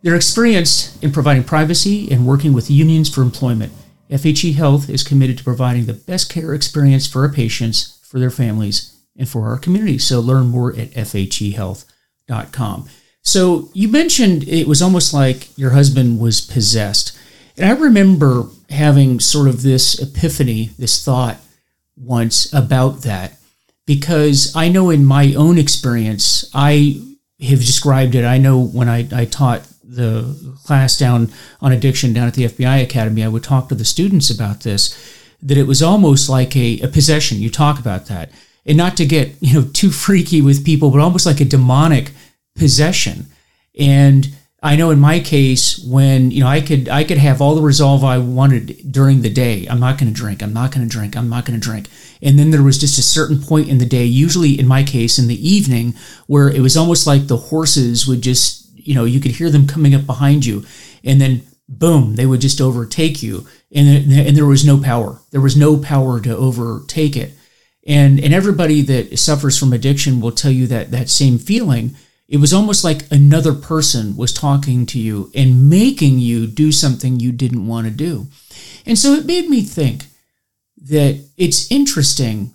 [0.00, 3.70] They're experienced in providing privacy and working with unions for employment.
[4.08, 8.30] FHE Health is committed to providing the best care experience for our patients, for their
[8.30, 9.98] families, and for our community.
[9.98, 12.88] So learn more at fhehealth.com.
[13.20, 17.17] So you mentioned it was almost like your husband was possessed.
[17.58, 21.38] And I remember having sort of this epiphany, this thought
[21.96, 23.38] once about that
[23.84, 27.02] because I know in my own experience, I
[27.40, 28.24] have described it.
[28.24, 32.82] I know when I, I taught the class down on addiction down at the FBI
[32.82, 34.94] Academy, I would talk to the students about this,
[35.42, 37.38] that it was almost like a, a possession.
[37.38, 38.30] You talk about that.
[38.66, 42.12] And not to get, you know, too freaky with people, but almost like a demonic
[42.54, 43.26] possession.
[43.78, 44.28] And
[44.60, 47.62] I know in my case, when you know I could I could have all the
[47.62, 49.66] resolve I wanted during the day.
[49.66, 50.42] I'm not going to drink.
[50.42, 51.16] I'm not going to drink.
[51.16, 51.88] I'm not going to drink.
[52.20, 55.16] And then there was just a certain point in the day, usually in my case
[55.18, 55.94] in the evening,
[56.26, 59.68] where it was almost like the horses would just you know you could hear them
[59.68, 60.64] coming up behind you,
[61.04, 65.20] and then boom, they would just overtake you, and and there was no power.
[65.30, 67.32] There was no power to overtake it.
[67.86, 71.94] And and everybody that suffers from addiction will tell you that that same feeling
[72.28, 77.18] it was almost like another person was talking to you and making you do something
[77.18, 78.26] you didn't want to do.
[78.84, 80.04] And so it made me think
[80.82, 82.54] that it's interesting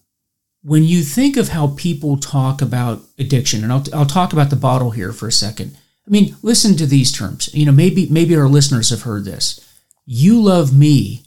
[0.62, 4.56] when you think of how people talk about addiction, and I'll, I'll talk about the
[4.56, 5.76] bottle here for a second.
[6.08, 7.54] I mean, listen to these terms.
[7.54, 9.60] You know, maybe maybe our listeners have heard this.
[10.06, 11.26] You love me,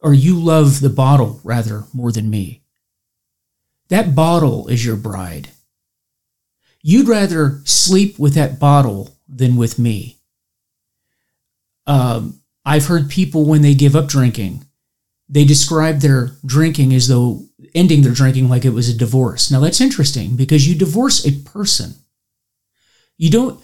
[0.00, 2.62] or you love the bottle rather more than me.
[3.88, 5.48] That bottle is your bride.
[6.82, 10.18] You'd rather sleep with that bottle than with me.
[11.86, 14.64] Um, I've heard people when they give up drinking,
[15.28, 19.50] they describe their drinking as though ending their drinking like it was a divorce.
[19.50, 21.94] Now that's interesting because you divorce a person.
[23.16, 23.60] You don't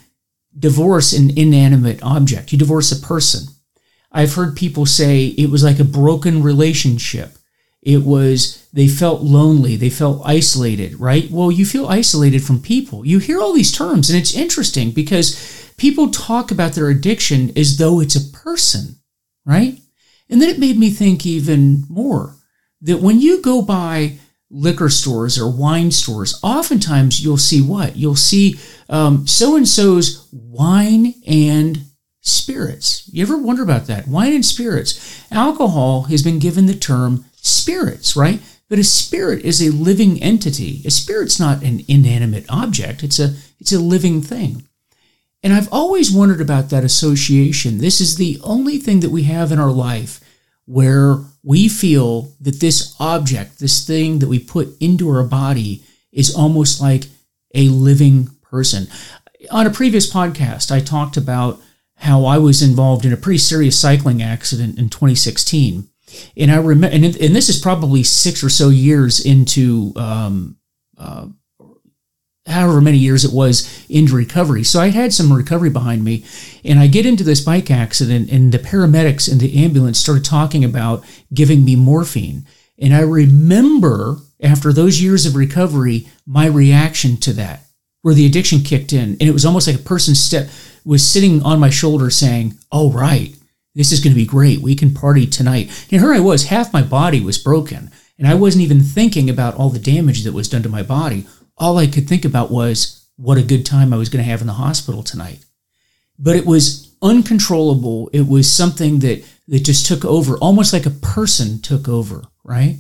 [0.59, 3.55] divorce an inanimate object, you divorce a person.
[4.11, 7.38] I've heard people say it was like a broken relationship.
[7.83, 11.31] It was, they felt lonely, they felt isolated, right?
[11.31, 13.07] Well, you feel isolated from people.
[13.07, 17.79] You hear all these terms, and it's interesting because people talk about their addiction as
[17.79, 18.97] though it's a person,
[19.47, 19.79] right?
[20.29, 22.35] And then it made me think even more
[22.83, 24.19] that when you go by
[24.51, 27.97] liquor stores or wine stores, oftentimes you'll see what?
[27.97, 31.85] You'll see um, so and so's wine and
[32.21, 33.09] spirits.
[33.13, 34.09] You ever wonder about that?
[34.09, 35.25] Wine and spirits.
[35.31, 38.41] Alcohol has been given the term spirits, right?
[38.69, 40.83] But a spirit is a living entity.
[40.85, 43.03] A spirit's not an inanimate object.
[43.03, 44.65] It's a it's a living thing.
[45.43, 47.79] And I've always wondered about that association.
[47.79, 50.21] This is the only thing that we have in our life
[50.67, 56.35] where we feel that this object, this thing that we put into our body, is
[56.35, 57.05] almost like
[57.55, 58.87] a living person.
[59.51, 61.61] On a previous podcast, I talked about
[61.97, 65.88] how I was involved in a pretty serious cycling accident in 2016.
[66.37, 70.57] And I remember, and, and this is probably six or so years into um,
[70.97, 71.29] uh,
[72.49, 74.65] however many years it was into recovery.
[74.65, 76.25] So I had some recovery behind me,
[76.65, 80.65] and I get into this bike accident, and the paramedics and the ambulance started talking
[80.65, 82.47] about giving me morphine.
[82.79, 87.65] And I remember after those years of recovery, my reaction to that,
[88.03, 90.49] where the addiction kicked in, and it was almost like a person step
[90.85, 93.35] was sitting on my shoulder saying, "Oh right,
[93.79, 94.61] this is going to be great.
[94.61, 98.35] We can party tonight." And here I was, half my body was broken, and I
[98.35, 101.27] wasn't even thinking about all the damage that was done to my body
[101.59, 104.41] all I could think about was what a good time I was going to have
[104.41, 105.45] in the hospital tonight.
[106.19, 108.11] But it was uncontrollable.
[108.13, 112.77] It was something that, that just took over, almost like a person took over, right?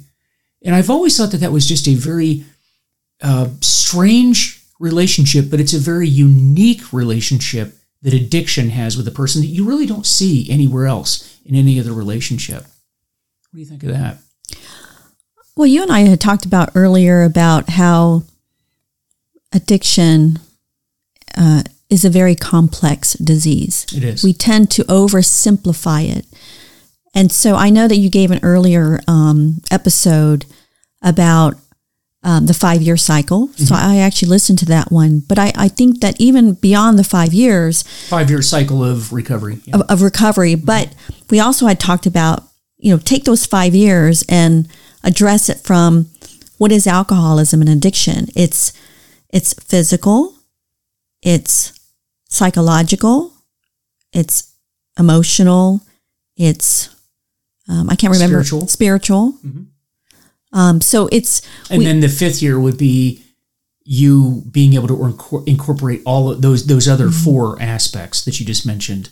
[0.62, 2.44] And I've always thought that that was just a very
[3.22, 9.40] uh, strange relationship, but it's a very unique relationship that addiction has with a person
[9.40, 12.62] that you really don't see anywhere else in any other relationship.
[12.62, 14.18] What do you think of that?
[15.56, 18.22] Well, you and I had talked about earlier about how
[19.52, 20.38] addiction
[21.36, 23.86] uh, is a very complex disease.
[23.94, 24.22] It is.
[24.22, 26.26] We tend to oversimplify it.
[27.14, 30.44] And so I know that you gave an earlier um, episode
[31.02, 31.56] about
[32.22, 33.48] um, the five year cycle.
[33.48, 33.64] Mm-hmm.
[33.64, 35.20] So I actually listened to that one.
[35.20, 39.60] But I, I, think that even beyond the five years, five year cycle of recovery,
[39.64, 39.76] yeah.
[39.76, 40.54] of, of, recovery.
[40.54, 40.64] Mm-hmm.
[40.64, 40.94] But
[41.30, 42.42] we also had talked about,
[42.76, 44.68] you know, take those five years and
[45.04, 46.06] address it from
[46.58, 48.26] what is alcoholism and addiction?
[48.34, 48.72] It's
[49.30, 50.34] it's physical,
[51.22, 51.78] it's
[52.28, 53.32] psychological,
[54.12, 54.54] it's
[54.98, 55.82] emotional,
[56.36, 56.94] it's
[57.68, 58.68] um, I can't remember spiritual.
[58.68, 59.32] Spiritual.
[59.44, 59.62] Mm-hmm.
[60.52, 63.22] Um, so it's and we, then the fifth year would be
[63.84, 67.24] you being able to incorporate all of those those other mm-hmm.
[67.24, 69.10] four aspects that you just mentioned.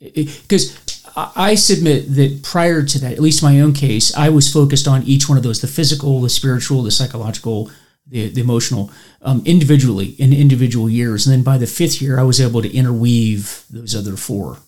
[0.00, 0.76] Because
[1.14, 5.02] I submit that prior to that, at least my own case, I was focused on
[5.04, 7.70] each one of those: the physical, the spiritual, the psychological,
[8.06, 8.90] the, the emotional
[9.22, 12.74] um, individually in individual years, and then by the fifth year, I was able to
[12.74, 14.58] interweave those other four.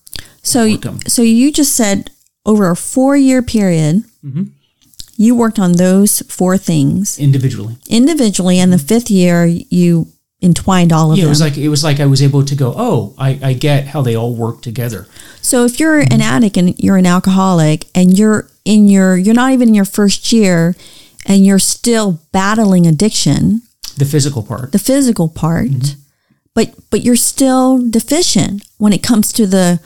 [0.43, 2.11] So, so you just said
[2.47, 4.45] over a four-year period, mm-hmm.
[5.17, 7.77] You worked on those four things individually.
[7.89, 10.09] Individually, and the fifth year, you
[10.43, 11.29] entwined all of yeah, them.
[11.29, 13.87] it was like it was like I was able to go, oh, I, I get
[13.89, 15.07] how they all work together.
[15.41, 19.53] So if you're an addict and you're an alcoholic, and you're in your you're not
[19.53, 20.77] even in your first year
[21.27, 23.63] and you're still battling addiction,
[23.97, 26.01] the physical part, the physical part, mm-hmm.
[26.55, 29.81] but but you're still deficient when it comes to the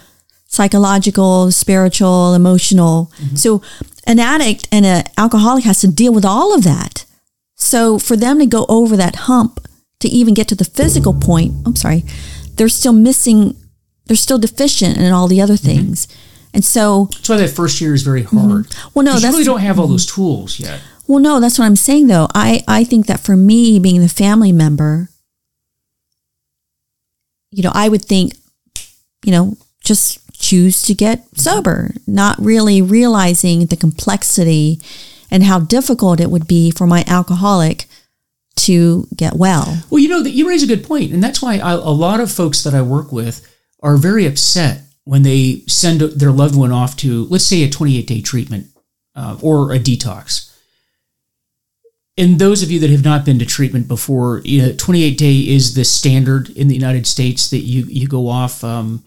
[0.49, 3.12] psychological, spiritual, emotional.
[3.19, 3.37] Mm-hmm.
[3.37, 3.62] So
[4.09, 7.05] an addict and an alcoholic has to deal with all of that.
[7.55, 9.61] So for them to go over that hump
[10.01, 12.05] to even get to the physical point, I'm sorry,
[12.55, 13.57] they're still missing,
[14.07, 15.66] they're still deficient in all the other mm-hmm.
[15.66, 16.07] things.
[16.07, 16.25] Mm-hmm.
[16.55, 18.66] And so that's why that first year is very hard.
[18.66, 18.88] Mm-hmm.
[18.94, 20.81] Well, no, that's, you really don't have all those tools yet.
[21.07, 22.29] Well, no, that's what I'm saying though.
[22.35, 25.11] I, I think that for me, being the family member,
[27.51, 28.35] you know, I would think,
[29.25, 34.81] you know, just choose to get sober, not really realizing the complexity
[35.31, 37.87] and how difficult it would be for my alcoholic
[38.57, 39.83] to get well.
[39.90, 42.20] Well, you know, that you raise a good point, and that's why I, a lot
[42.20, 43.46] of folks that I work with
[43.83, 48.07] are very upset when they send their loved one off to, let's say, a 28
[48.07, 48.66] day treatment
[49.14, 50.48] uh, or a detox
[52.18, 55.37] and those of you that have not been to treatment before, you know, 28 day
[55.37, 58.64] is the standard in the United States that you you go off.
[58.64, 59.05] Um,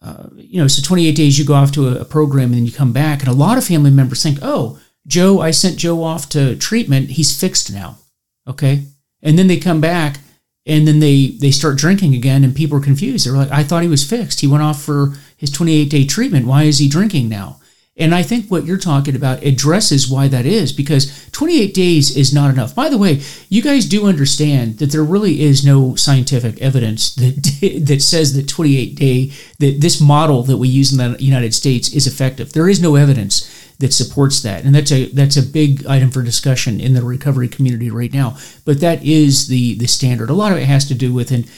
[0.00, 2.66] uh, you know, so 28 days you go off to a, a, program and then
[2.66, 6.02] you come back, and a lot of family members think, "Oh, Joe, I sent Joe
[6.04, 7.10] off to treatment.
[7.10, 7.98] He's fixed now."
[8.46, 8.84] Okay,
[9.22, 10.20] and then they come back
[10.68, 13.26] and then they they start drinking again, and people are confused.
[13.26, 14.40] They're like, "I thought he was fixed.
[14.40, 16.46] He went off for his 28 day treatment.
[16.46, 17.58] Why is he drinking now?"
[17.98, 22.32] And I think what you're talking about addresses why that is because 28 days is
[22.32, 22.74] not enough.
[22.74, 27.82] By the way, you guys do understand that there really is no scientific evidence that
[27.86, 31.92] that says that 28 day that this model that we use in the United States
[31.92, 32.52] is effective.
[32.52, 36.22] There is no evidence that supports that, and that's a that's a big item for
[36.22, 38.36] discussion in the recovery community right now.
[38.64, 40.30] But that is the the standard.
[40.30, 41.48] A lot of it has to do with and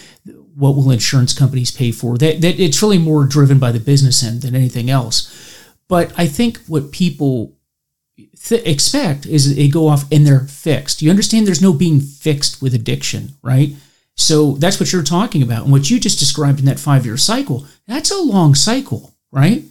[0.55, 2.17] what will insurance companies pay for.
[2.17, 5.50] That that it's really more driven by the business end than anything else.
[5.91, 7.59] But I think what people
[8.17, 11.03] th- expect is they go off and they're fixed.
[11.03, 11.47] You understand?
[11.47, 13.75] There's no being fixed with addiction, right?
[14.15, 17.17] So that's what you're talking about, and what you just described in that five year
[17.17, 17.67] cycle.
[17.89, 19.65] That's a long cycle, right?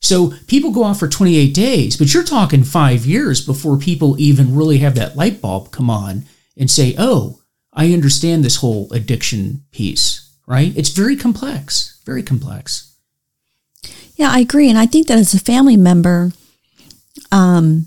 [0.00, 4.56] So people go off for 28 days, but you're talking five years before people even
[4.56, 6.24] really have that light bulb come on
[6.56, 7.40] and say, oh,
[7.74, 10.76] I understand this whole addiction piece, right?
[10.76, 12.91] It's very complex, very complex.
[14.22, 14.70] Yeah, I agree.
[14.70, 16.30] And I think that as a family member,
[17.32, 17.86] um,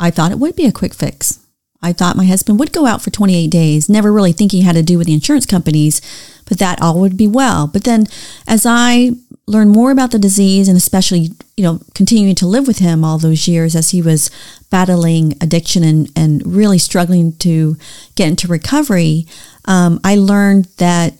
[0.00, 1.40] I thought it would be a quick fix.
[1.82, 4.82] I thought my husband would go out for 28 days, never really thinking how to
[4.82, 6.00] do with the insurance companies,
[6.48, 7.66] but that all would be well.
[7.66, 8.06] But then
[8.46, 9.10] as I
[9.46, 11.28] learn more about the disease and especially,
[11.58, 14.30] you know, continuing to live with him all those years as he was
[14.70, 17.76] battling addiction and, and really struggling to
[18.14, 19.26] get into recovery,
[19.66, 21.12] um, I learned that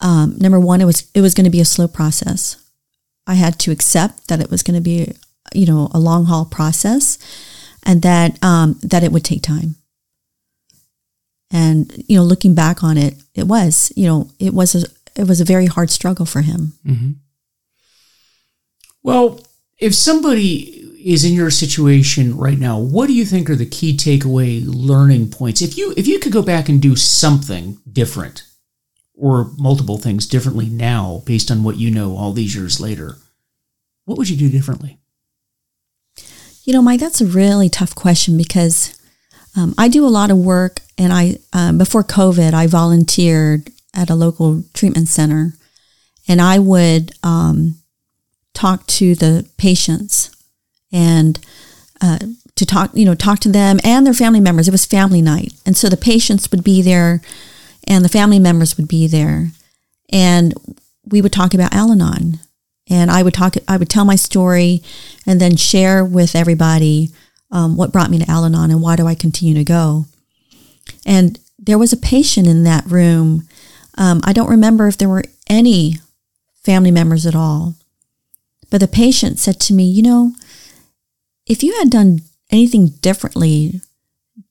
[0.00, 2.56] um, number one, it was it was going to be a slow process.
[3.28, 5.14] I had to accept that it was going to be,
[5.54, 7.18] you know, a long haul process,
[7.84, 9.76] and that um, that it would take time.
[11.50, 15.28] And you know, looking back on it, it was, you know, it was a it
[15.28, 16.72] was a very hard struggle for him.
[16.86, 17.10] Mm-hmm.
[19.02, 19.40] Well,
[19.78, 20.74] if somebody
[21.04, 25.30] is in your situation right now, what do you think are the key takeaway learning
[25.30, 25.60] points?
[25.60, 28.47] If you if you could go back and do something different
[29.18, 33.16] or multiple things differently now based on what you know all these years later,
[34.04, 34.98] what would you do differently?
[36.64, 38.98] You know, Mike, that's a really tough question because
[39.56, 44.10] um, I do a lot of work, and I um, before COVID, I volunteered at
[44.10, 45.54] a local treatment center,
[46.28, 47.76] and I would um,
[48.54, 50.30] talk to the patients
[50.92, 51.38] and
[52.00, 52.18] uh,
[52.54, 54.68] to talk, you know, talk to them and their family members.
[54.68, 55.52] It was family night.
[55.64, 57.22] And so the patients would be there
[57.88, 59.50] and the family members would be there.
[60.10, 60.54] And
[61.06, 62.38] we would talk about Al Anon.
[62.90, 64.82] And I would talk, I would tell my story
[65.26, 67.10] and then share with everybody
[67.50, 70.06] um, what brought me to Al Anon and why do I continue to go.
[71.04, 73.48] And there was a patient in that room.
[73.96, 75.96] Um, I don't remember if there were any
[76.62, 77.74] family members at all.
[78.70, 80.32] But the patient said to me, You know,
[81.46, 82.20] if you had done
[82.50, 83.80] anything differently,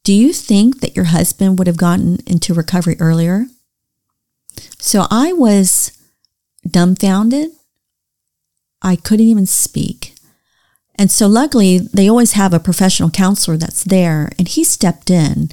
[0.07, 3.47] do you think that your husband would have gotten into recovery earlier?
[4.79, 5.91] So I was
[6.65, 7.49] dumbfounded.
[8.81, 10.15] I couldn't even speak.
[10.95, 15.49] And so luckily, they always have a professional counselor that's there, and he stepped in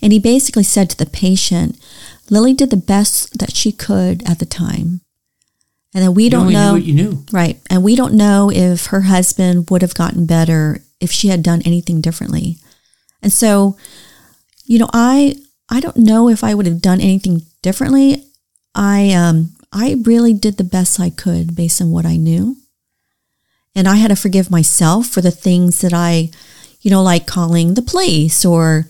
[0.00, 1.78] and he basically said to the patient,
[2.30, 5.02] Lily did the best that she could at the time
[5.94, 8.86] and then we you don't know what you knew right and we don't know if
[8.86, 12.58] her husband would have gotten better if she had done anything differently
[13.22, 13.76] and so
[14.64, 15.36] you know i
[15.68, 18.24] i don't know if i would have done anything differently
[18.74, 22.56] i um i really did the best i could based on what i knew
[23.74, 26.30] and i had to forgive myself for the things that i
[26.80, 28.86] you know like calling the police or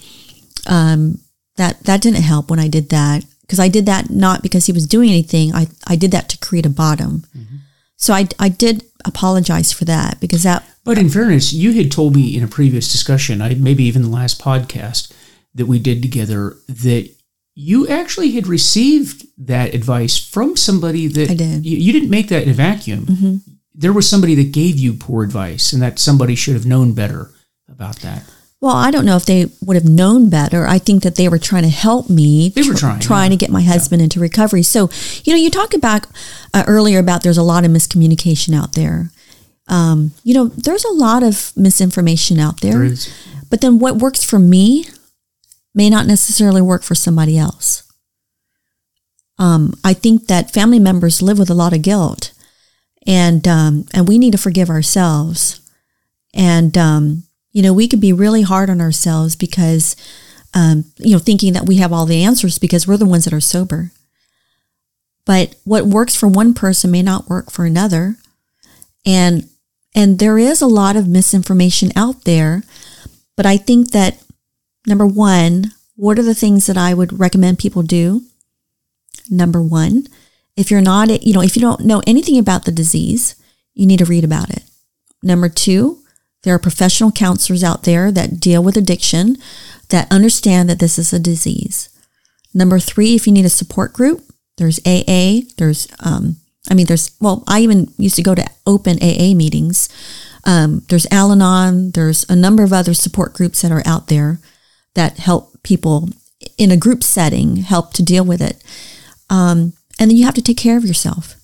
[0.66, 1.18] um
[1.56, 4.72] that that didn't help when i did that because I did that not because he
[4.72, 5.54] was doing anything.
[5.54, 7.24] I, I did that to create a bottom.
[7.36, 7.56] Mm-hmm.
[7.96, 10.64] So I, I did apologize for that because that.
[10.88, 14.08] But in fairness, you had told me in a previous discussion, I maybe even the
[14.08, 15.12] last podcast
[15.52, 17.10] that we did together, that
[17.54, 21.66] you actually had received that advice from somebody that I did.
[21.66, 23.04] You, you didn't make that in a vacuum.
[23.04, 23.36] Mm-hmm.
[23.74, 27.32] There was somebody that gave you poor advice, and that somebody should have known better
[27.68, 28.22] about that.
[28.62, 30.66] Well, I don't know if they would have known better.
[30.66, 32.48] I think that they were trying to help me.
[32.48, 33.36] They were trying, trying yeah.
[33.36, 34.04] to get my husband yeah.
[34.04, 34.62] into recovery.
[34.62, 34.88] So,
[35.22, 36.06] you know, you talked about
[36.54, 39.10] uh, earlier about there's a lot of miscommunication out there.
[39.68, 42.72] Um, you know, there's a lot of misinformation out there.
[42.72, 43.12] there is.
[43.50, 44.86] But then what works for me
[45.74, 47.84] may not necessarily work for somebody else.
[49.38, 52.32] Um, I think that family members live with a lot of guilt,
[53.06, 55.60] and um, and we need to forgive ourselves.
[56.34, 59.96] And um, you know, we could be really hard on ourselves because,
[60.54, 63.34] um, you know, thinking that we have all the answers because we're the ones that
[63.34, 63.92] are sober.
[65.24, 68.16] But what works for one person may not work for another.
[69.04, 69.48] And,
[69.98, 72.62] and there is a lot of misinformation out there.
[73.36, 74.22] But I think that
[74.86, 78.22] number one, what are the things that I would recommend people do?
[79.28, 80.06] Number one,
[80.56, 83.34] if you're not, you know, if you don't know anything about the disease,
[83.74, 84.62] you need to read about it.
[85.20, 85.98] Number two,
[86.44, 89.36] there are professional counselors out there that deal with addiction
[89.88, 91.88] that understand that this is a disease.
[92.54, 94.22] Number three, if you need a support group,
[94.58, 96.36] there's AA, there's, um,
[96.70, 99.88] I mean, there's, well, I even used to go to open AA meetings.
[100.44, 104.40] Um, there's Al Anon, there's a number of other support groups that are out there
[104.94, 106.10] that help people
[106.56, 108.62] in a group setting help to deal with it.
[109.30, 111.34] Um, and then you have to take care of yourself.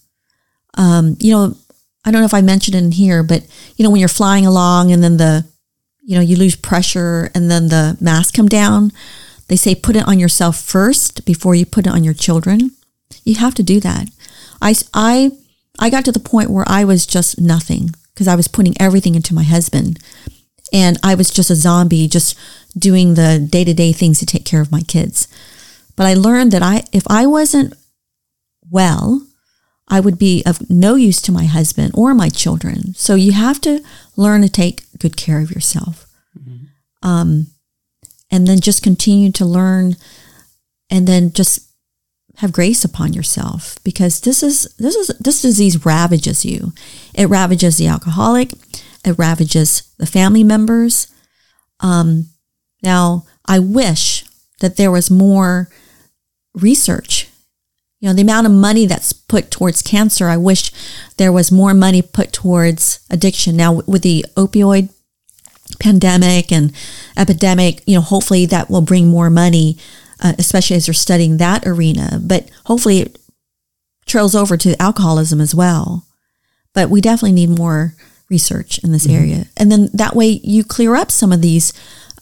[0.76, 1.56] Um, you know,
[2.04, 3.46] I don't know if I mentioned it in here, but
[3.76, 5.46] you know, when you're flying along and then the,
[6.02, 8.92] you know, you lose pressure and then the mask come down,
[9.48, 12.72] they say put it on yourself first before you put it on your children.
[13.24, 14.08] You have to do that.
[14.64, 15.30] I, I,
[15.78, 19.14] I got to the point where I was just nothing because I was putting everything
[19.14, 19.98] into my husband
[20.72, 22.36] and I was just a zombie, just
[22.76, 25.28] doing the day to day things to take care of my kids.
[25.96, 27.74] But I learned that I, if I wasn't
[28.70, 29.26] well,
[29.88, 32.94] I would be of no use to my husband or my children.
[32.94, 33.80] So you have to
[34.16, 36.06] learn to take good care of yourself.
[36.38, 37.08] Mm-hmm.
[37.08, 37.48] Um,
[38.30, 39.96] and then just continue to learn
[40.90, 41.68] and then just
[42.38, 46.72] have grace upon yourself because this is this is this disease ravages you.
[47.14, 48.52] It ravages the alcoholic,
[49.04, 51.08] it ravages the family members.
[51.80, 52.30] Um,
[52.82, 54.24] now, I wish
[54.60, 55.68] that there was more
[56.54, 57.28] research.
[58.00, 60.70] You know, the amount of money that's put towards cancer, I wish
[61.16, 63.56] there was more money put towards addiction.
[63.56, 64.90] Now, with the opioid
[65.80, 66.72] pandemic and
[67.16, 69.78] epidemic, you know, hopefully that will bring more money,
[70.22, 72.20] uh, especially as you're studying that arena.
[72.22, 73.18] But hopefully it
[74.06, 76.06] trails over to alcoholism as well.
[76.72, 77.94] But we definitely need more
[78.28, 79.16] research in this mm-hmm.
[79.16, 79.44] area.
[79.56, 81.72] And then that way you clear up some of these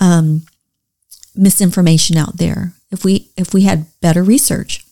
[0.00, 0.42] um,
[1.34, 4.84] misinformation out there if we if we had better research.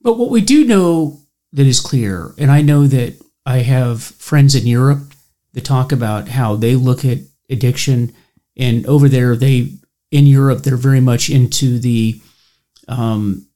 [0.00, 1.20] But what we do know
[1.52, 3.14] that is clear, and I know that
[3.46, 5.14] I have friends in Europe
[5.52, 8.12] that talk about how they look at addiction,
[8.56, 9.74] and over there they
[10.14, 12.20] in Europe they're very much into the
[12.88, 13.46] um,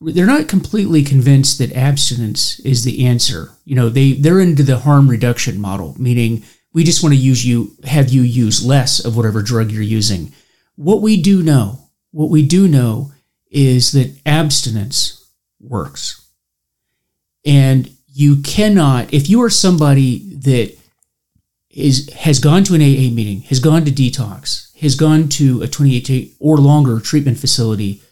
[0.00, 3.52] they're not completely convinced that abstinence is the answer.
[3.64, 7.44] You know, they they're into the harm reduction model, meaning we just want to use
[7.44, 10.32] you have you use less of whatever drug you're using.
[10.76, 13.12] What we do know, what we do know
[13.50, 16.26] is that abstinence works.
[17.44, 20.76] And you cannot if you are somebody that
[21.70, 25.66] is has gone to an AA meeting, has gone to detox, has gone to a
[25.66, 28.02] 28 day or longer treatment facility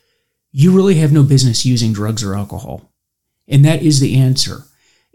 [0.53, 2.91] you really have no business using drugs or alcohol.
[3.49, 4.65] And that is the answer.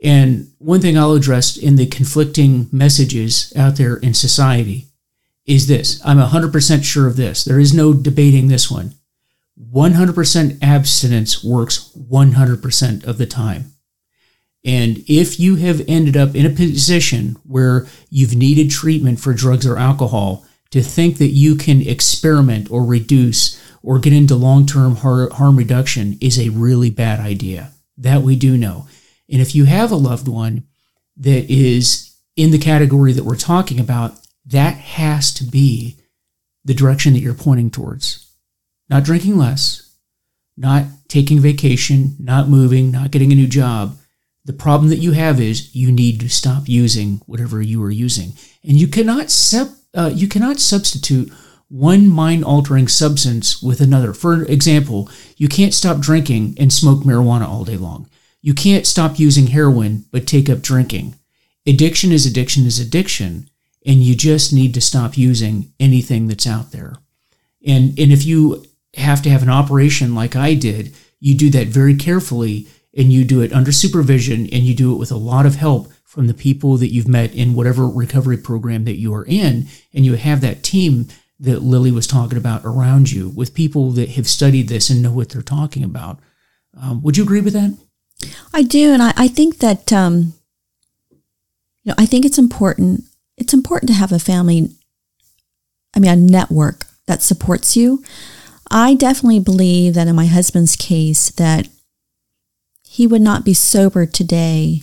[0.04, 4.88] And one thing I'll address in the conflicting messages out there in society
[5.46, 7.44] is this I'm 100% sure of this.
[7.44, 8.94] There is no debating this one.
[9.74, 13.72] 100% abstinence works 100% of the time.
[14.66, 19.66] And if you have ended up in a position where you've needed treatment for drugs
[19.66, 20.46] or alcohol,
[20.76, 26.18] to think that you can experiment or reduce or get into long term harm reduction
[26.20, 27.72] is a really bad idea.
[27.98, 28.86] That we do know.
[29.32, 30.66] And if you have a loved one
[31.16, 35.96] that is in the category that we're talking about, that has to be
[36.66, 38.30] the direction that you're pointing towards.
[38.90, 39.96] Not drinking less,
[40.58, 43.98] not taking vacation, not moving, not getting a new job.
[44.44, 48.34] The problem that you have is you need to stop using whatever you are using.
[48.62, 51.32] And you cannot sep- uh, you cannot substitute
[51.68, 54.14] one mind altering substance with another.
[54.14, 58.08] For example, you can't stop drinking and smoke marijuana all day long.
[58.42, 61.16] You can't stop using heroin but take up drinking.
[61.66, 63.50] Addiction is addiction is addiction,
[63.86, 66.98] and you just need to stop using anything that's out there.
[67.66, 71.68] And, and if you have to have an operation like I did, you do that
[71.68, 75.46] very carefully and you do it under supervision and you do it with a lot
[75.46, 79.26] of help from the people that you've met in whatever recovery program that you are
[79.26, 79.68] in.
[79.94, 81.10] And you have that team
[81.42, 85.12] that Lily was talking about around you with people that have studied this and know
[85.12, 86.20] what they're talking about.
[86.82, 87.78] Um, would you agree with that?
[88.54, 90.34] I do, and I, I think that um,
[91.84, 93.04] you know I think it's important.
[93.38, 94.70] It's important to have a family.
[95.94, 98.04] I mean, a network that supports you.
[98.72, 101.68] I definitely believe that in my husband's case that
[102.84, 104.82] he would not be sober today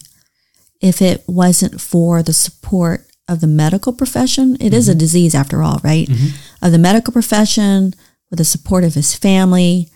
[0.82, 4.56] if it wasn't for the support of the medical profession.
[4.56, 4.74] It mm-hmm.
[4.74, 4.98] is a mm-hmm.
[4.98, 6.06] disease after all, right?
[6.08, 6.36] mm-hmm.
[6.60, 7.94] Of the medical profession,
[8.30, 9.88] with the support of his family,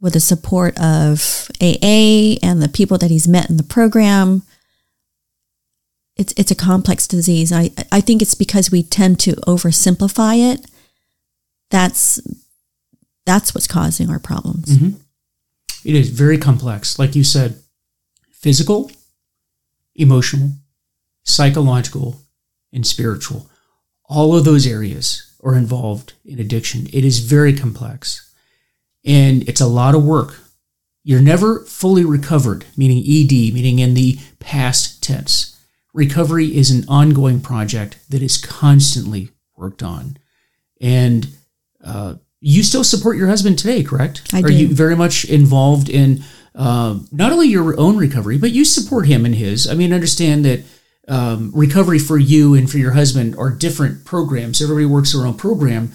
[0.00, 4.42] with the support of AA and the people that he's met in the program.
[6.16, 7.52] It's it's a complex disease.
[7.52, 10.66] I I think it's because we tend to oversimplify it.
[11.70, 12.20] That's
[13.26, 14.66] that's what's causing our problems.
[14.66, 14.98] Mm-hmm.
[15.84, 17.60] It is very complex, like you said,
[18.30, 18.90] physical,
[19.98, 20.50] emotional,
[21.24, 22.20] psychological,
[22.72, 23.48] and spiritual.
[24.04, 26.86] All of those areas are involved in addiction.
[26.92, 28.26] It is very complex
[29.04, 30.40] and it's a lot of work.
[31.04, 35.56] You're never fully recovered, meaning ED, meaning in the past tense.
[35.94, 40.18] Recovery is an ongoing project that is constantly worked on.
[40.80, 41.28] And
[41.82, 44.34] uh, you still support your husband today, correct?
[44.34, 44.48] I do.
[44.48, 46.24] Are you very much involved in
[46.56, 49.68] uh, not only your own recovery, but you support him in his.
[49.68, 50.64] I mean, understand that
[51.06, 54.62] um, recovery for you and for your husband are different programs.
[54.62, 55.92] Everybody works their own program,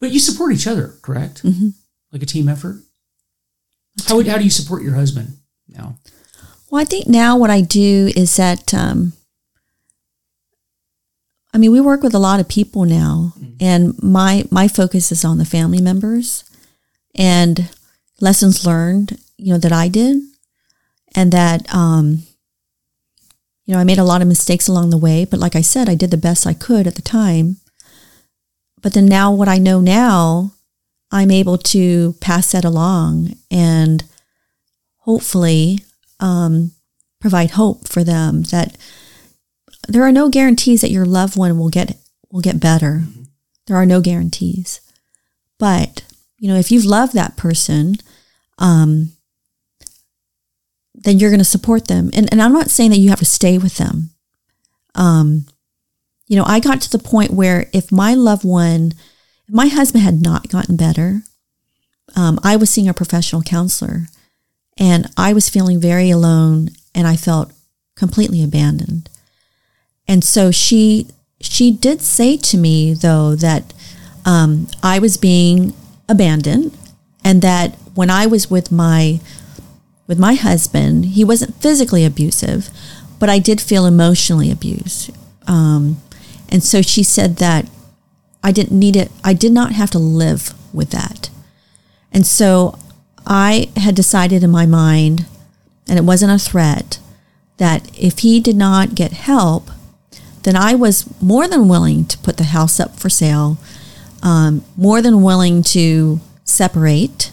[0.00, 1.42] but you support each other, correct?
[1.42, 1.70] Mm-hmm.
[2.12, 2.80] Like a team effort.
[4.06, 5.38] How, would, how do you support your husband
[5.68, 5.98] now?
[6.70, 9.12] Well, I think now what I do is that, um,
[11.52, 13.56] I mean, we work with a lot of people now, mm-hmm.
[13.60, 16.44] and my my focus is on the family members
[17.14, 17.70] and
[18.20, 20.22] lessons learned, you know, that I did,
[21.14, 22.22] and that, um,
[23.64, 25.24] you know, I made a lot of mistakes along the way.
[25.24, 27.56] But like I said, I did the best I could at the time.
[28.80, 30.52] But then now, what I know now,
[31.10, 34.04] I'm able to pass that along and
[34.98, 35.80] hopefully
[36.20, 36.72] um,
[37.20, 38.76] provide hope for them that
[39.88, 41.96] there are no guarantees that your loved one will get
[42.30, 43.02] will get better.
[43.04, 43.22] Mm-hmm.
[43.66, 44.80] There are no guarantees.
[45.58, 46.04] But,
[46.38, 47.96] you know, if you've loved that person,
[48.58, 49.12] um,
[51.06, 52.10] then you're going to support them.
[52.14, 54.10] And, and I'm not saying that you have to stay with them.
[54.96, 55.46] Um,
[56.26, 58.92] you know, I got to the point where if my loved one,
[59.46, 61.22] if my husband had not gotten better,
[62.16, 64.08] um, I was seeing a professional counselor
[64.76, 67.52] and I was feeling very alone and I felt
[67.94, 69.08] completely abandoned.
[70.08, 71.06] And so she
[71.40, 73.72] she did say to me though that
[74.24, 75.72] um, I was being
[76.08, 76.76] abandoned,
[77.24, 79.20] and that when I was with my
[80.06, 82.70] with my husband, he wasn't physically abusive,
[83.18, 85.10] but I did feel emotionally abused.
[85.46, 86.00] Um,
[86.48, 87.68] and so she said that
[88.42, 89.10] I didn't need it.
[89.24, 91.30] I did not have to live with that.
[92.12, 92.78] And so
[93.26, 95.26] I had decided in my mind,
[95.88, 96.98] and it wasn't a threat,
[97.56, 99.70] that if he did not get help,
[100.42, 103.58] then I was more than willing to put the house up for sale,
[104.22, 107.32] um, more than willing to separate.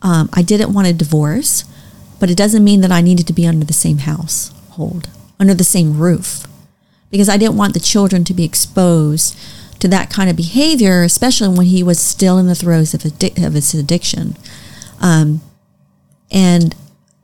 [0.00, 1.64] Um, I didn't want a divorce,
[2.24, 5.62] but it doesn't mean that I needed to be under the same household, under the
[5.62, 6.46] same roof,
[7.10, 9.38] because I didn't want the children to be exposed
[9.80, 13.46] to that kind of behavior, especially when he was still in the throes of, addi-
[13.46, 14.38] of his addiction.
[15.02, 15.42] Um,
[16.30, 16.74] and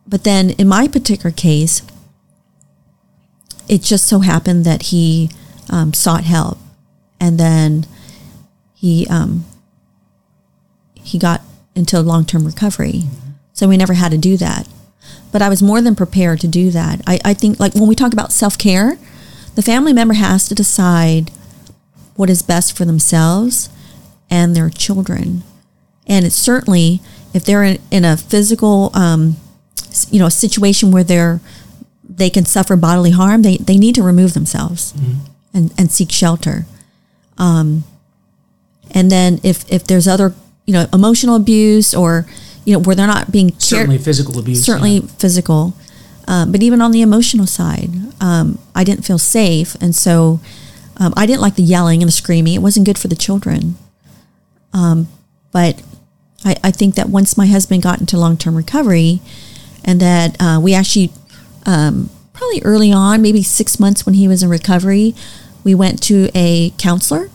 [0.06, 1.80] but then in my particular case,
[3.70, 5.30] it just so happened that he
[5.70, 6.58] um, sought help,
[7.18, 7.86] and then
[8.74, 9.46] he um,
[10.92, 11.40] he got
[11.74, 13.04] into long term recovery.
[13.54, 14.68] So we never had to do that.
[15.32, 17.00] But I was more than prepared to do that.
[17.06, 18.98] I, I think, like when we talk about self care,
[19.54, 21.30] the family member has to decide
[22.16, 23.68] what is best for themselves
[24.28, 25.42] and their children.
[26.06, 27.00] And it's certainly,
[27.32, 29.36] if they're in, in a physical, um,
[30.10, 31.40] you know, situation where they're
[32.08, 35.20] they can suffer bodily harm, they, they need to remove themselves mm-hmm.
[35.54, 36.66] and, and seek shelter.
[37.38, 37.84] Um,
[38.90, 40.34] and then if, if there's other,
[40.66, 42.26] you know, emotional abuse or,
[42.70, 45.06] you know, where they're not being cared, certainly physical abuse, certainly yeah.
[45.18, 45.74] physical,
[46.28, 47.90] um, but even on the emotional side,
[48.20, 50.38] um, I didn't feel safe, and so
[50.98, 52.54] um, I didn't like the yelling and the screaming.
[52.54, 53.74] It wasn't good for the children.
[54.72, 55.08] Um,
[55.50, 55.82] but
[56.44, 59.20] I, I, think that once my husband got into long term recovery,
[59.84, 61.10] and that uh, we actually
[61.66, 65.16] um, probably early on, maybe six months when he was in recovery,
[65.64, 67.30] we went to a counselor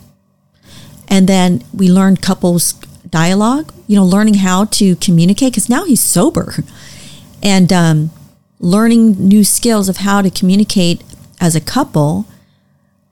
[1.07, 2.73] and then we learned couples
[3.15, 6.53] dialogue, you know, learning how to communicate because now he's sober
[7.41, 8.11] and um,
[8.59, 11.01] learning new skills of how to communicate
[11.39, 12.25] as a couple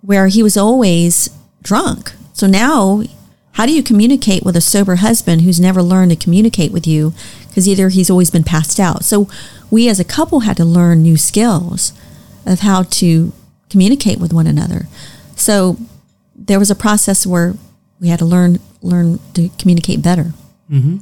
[0.01, 1.29] where he was always
[1.61, 2.11] drunk.
[2.33, 3.03] So now,
[3.53, 7.13] how do you communicate with a sober husband who's never learned to communicate with you
[7.47, 9.05] because either he's always been passed out?
[9.05, 9.29] So
[9.71, 11.93] we as a couple had to learn new skills
[12.45, 13.31] of how to
[13.69, 14.87] communicate with one another.
[15.37, 15.77] So
[16.35, 17.53] there was a process where
[18.03, 20.33] we had to learn learn to communicate better.
[20.69, 20.97] Mm-hmm.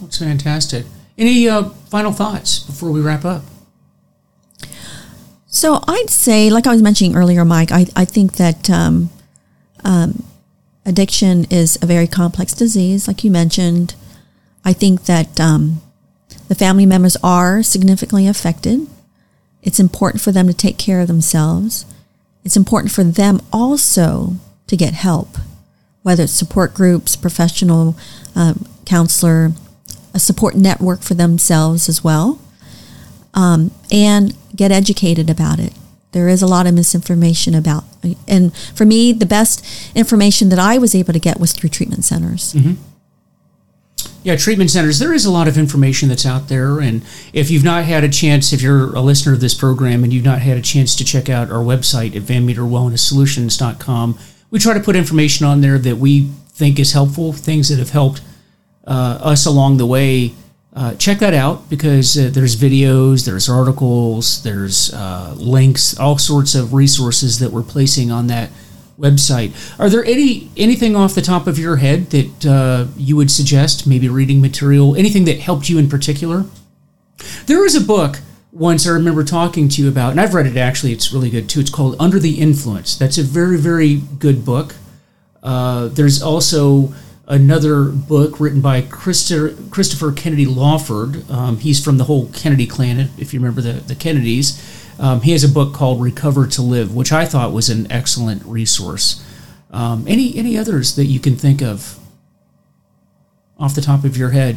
[0.00, 0.86] That's fantastic.
[1.18, 3.42] Any uh, final thoughts before we wrap up?
[5.46, 9.10] So I'd say, like I was mentioning earlier, Mike, I, I think that um,
[9.82, 10.22] um,
[10.86, 13.96] addiction is a very complex disease, like you mentioned.
[14.64, 15.82] I think that um,
[16.46, 18.86] the family members are significantly affected.
[19.62, 21.84] It's important for them to take care of themselves.
[22.44, 24.36] It's important for them also
[24.70, 25.36] to get help,
[26.02, 27.96] whether it's support groups, professional
[28.36, 29.52] um, counselor,
[30.14, 32.40] a support network for themselves as well,
[33.34, 35.72] um, and get educated about it.
[36.12, 37.84] There is a lot of misinformation about,
[38.26, 39.64] and for me, the best
[39.94, 42.54] information that I was able to get was through treatment centers.
[42.54, 42.74] Mm-hmm.
[44.22, 44.98] Yeah, treatment centers.
[44.98, 47.02] There is a lot of information that's out there, and
[47.32, 50.24] if you've not had a chance, if you're a listener of this program and you've
[50.24, 54.18] not had a chance to check out our website at vanmeterwellnesssolutions.com,
[54.50, 57.90] we try to put information on there that we think is helpful, things that have
[57.90, 58.20] helped
[58.86, 60.34] uh, us along the way
[60.72, 66.54] uh, check that out because uh, there's videos, there's articles, there's uh, links, all sorts
[66.54, 68.50] of resources that we're placing on that
[68.98, 69.52] website.
[69.80, 73.86] Are there any anything off the top of your head that uh, you would suggest?
[73.86, 76.44] Maybe reading material, anything that helped you in particular?
[77.46, 78.20] There is a book
[78.52, 80.92] once I remember talking to you about, and I've read it actually.
[80.92, 81.60] It's really good too.
[81.60, 82.96] It's called Under the Influence.
[82.96, 84.74] That's a very very good book.
[85.42, 86.92] Uh, there's also
[87.26, 91.30] another book written by Christopher Kennedy Lawford.
[91.30, 94.60] Um, he's from the whole Kennedy clan, if you remember the, the Kennedys.
[94.98, 98.44] Um, he has a book called Recover to Live, which I thought was an excellent
[98.44, 99.24] resource.
[99.70, 101.98] Um, any any others that you can think of
[103.58, 104.56] off the top of your head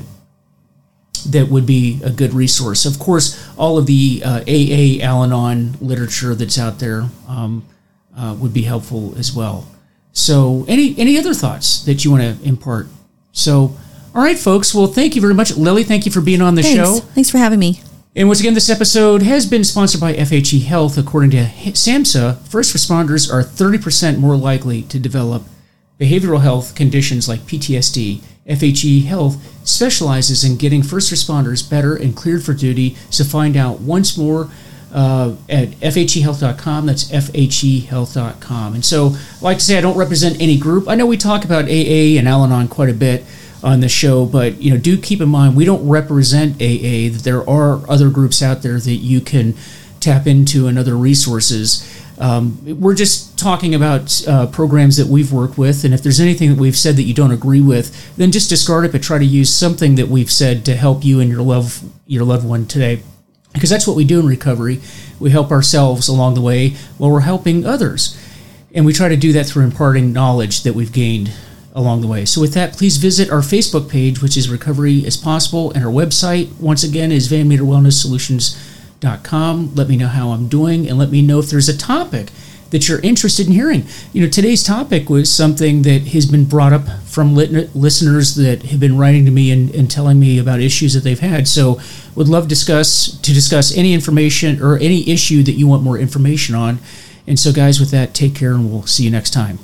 [1.31, 2.85] that would be a good resource?
[2.85, 7.65] Of course, all of the uh, AA Al-Anon literature that's out there um,
[8.17, 9.67] uh, would be helpful as well.
[10.11, 12.87] So, any any other thoughts that you want to impart?
[13.31, 13.75] So,
[14.13, 14.73] all right, folks.
[14.73, 15.83] Well, thank you very much, Lily.
[15.83, 16.77] Thank you for being on the Thanks.
[16.77, 16.99] show.
[16.99, 17.81] Thanks for having me.
[18.15, 20.99] And once again, this episode has been sponsored by FHE Health.
[20.99, 25.43] According to SAMHSA, first responders are 30% more likely to develop
[25.99, 28.21] behavioral health conditions like PTSD.
[28.47, 29.37] FHE Health
[29.67, 32.95] specializes in getting first responders better and cleared for duty.
[33.09, 34.49] So find out once more
[34.93, 36.85] uh, at fhehealth.com.
[36.85, 38.73] That's fhehealth.com.
[38.75, 40.87] And so, I like to say, I don't represent any group.
[40.87, 43.25] I know we talk about AA and Al Anon quite a bit
[43.63, 47.09] on the show, but you know, do keep in mind we don't represent AA.
[47.09, 49.55] That there are other groups out there that you can
[49.99, 51.92] tap into and other resources.
[52.19, 56.49] Um, we're just talking about uh, programs that we've worked with, and if there's anything
[56.49, 58.91] that we've said that you don't agree with, then just discard it.
[58.91, 62.23] But try to use something that we've said to help you and your love your
[62.23, 63.01] loved one today
[63.53, 64.81] because that's what we do in recovery.
[65.19, 68.19] We help ourselves along the way while we're helping others.
[68.73, 71.31] And we try to do that through imparting knowledge that we've gained
[71.73, 72.25] along the way.
[72.25, 75.91] So, with that, please visit our Facebook page, which is Recovery is Possible, and our
[75.91, 77.27] website, once again, is
[79.03, 79.75] vanmeterwellnesssolutions.com.
[79.75, 82.29] Let me know how I'm doing and let me know if there's a topic
[82.71, 83.85] that you're interested in hearing.
[84.13, 88.63] You know, today's topic was something that has been brought up from lit- listeners that
[88.63, 91.47] have been writing to me and, and telling me about issues that they've had.
[91.47, 91.79] So,
[92.15, 96.55] would love discuss to discuss any information or any issue that you want more information
[96.55, 96.79] on.
[97.27, 99.59] And so, guys, with that, take care, and we'll see you next time.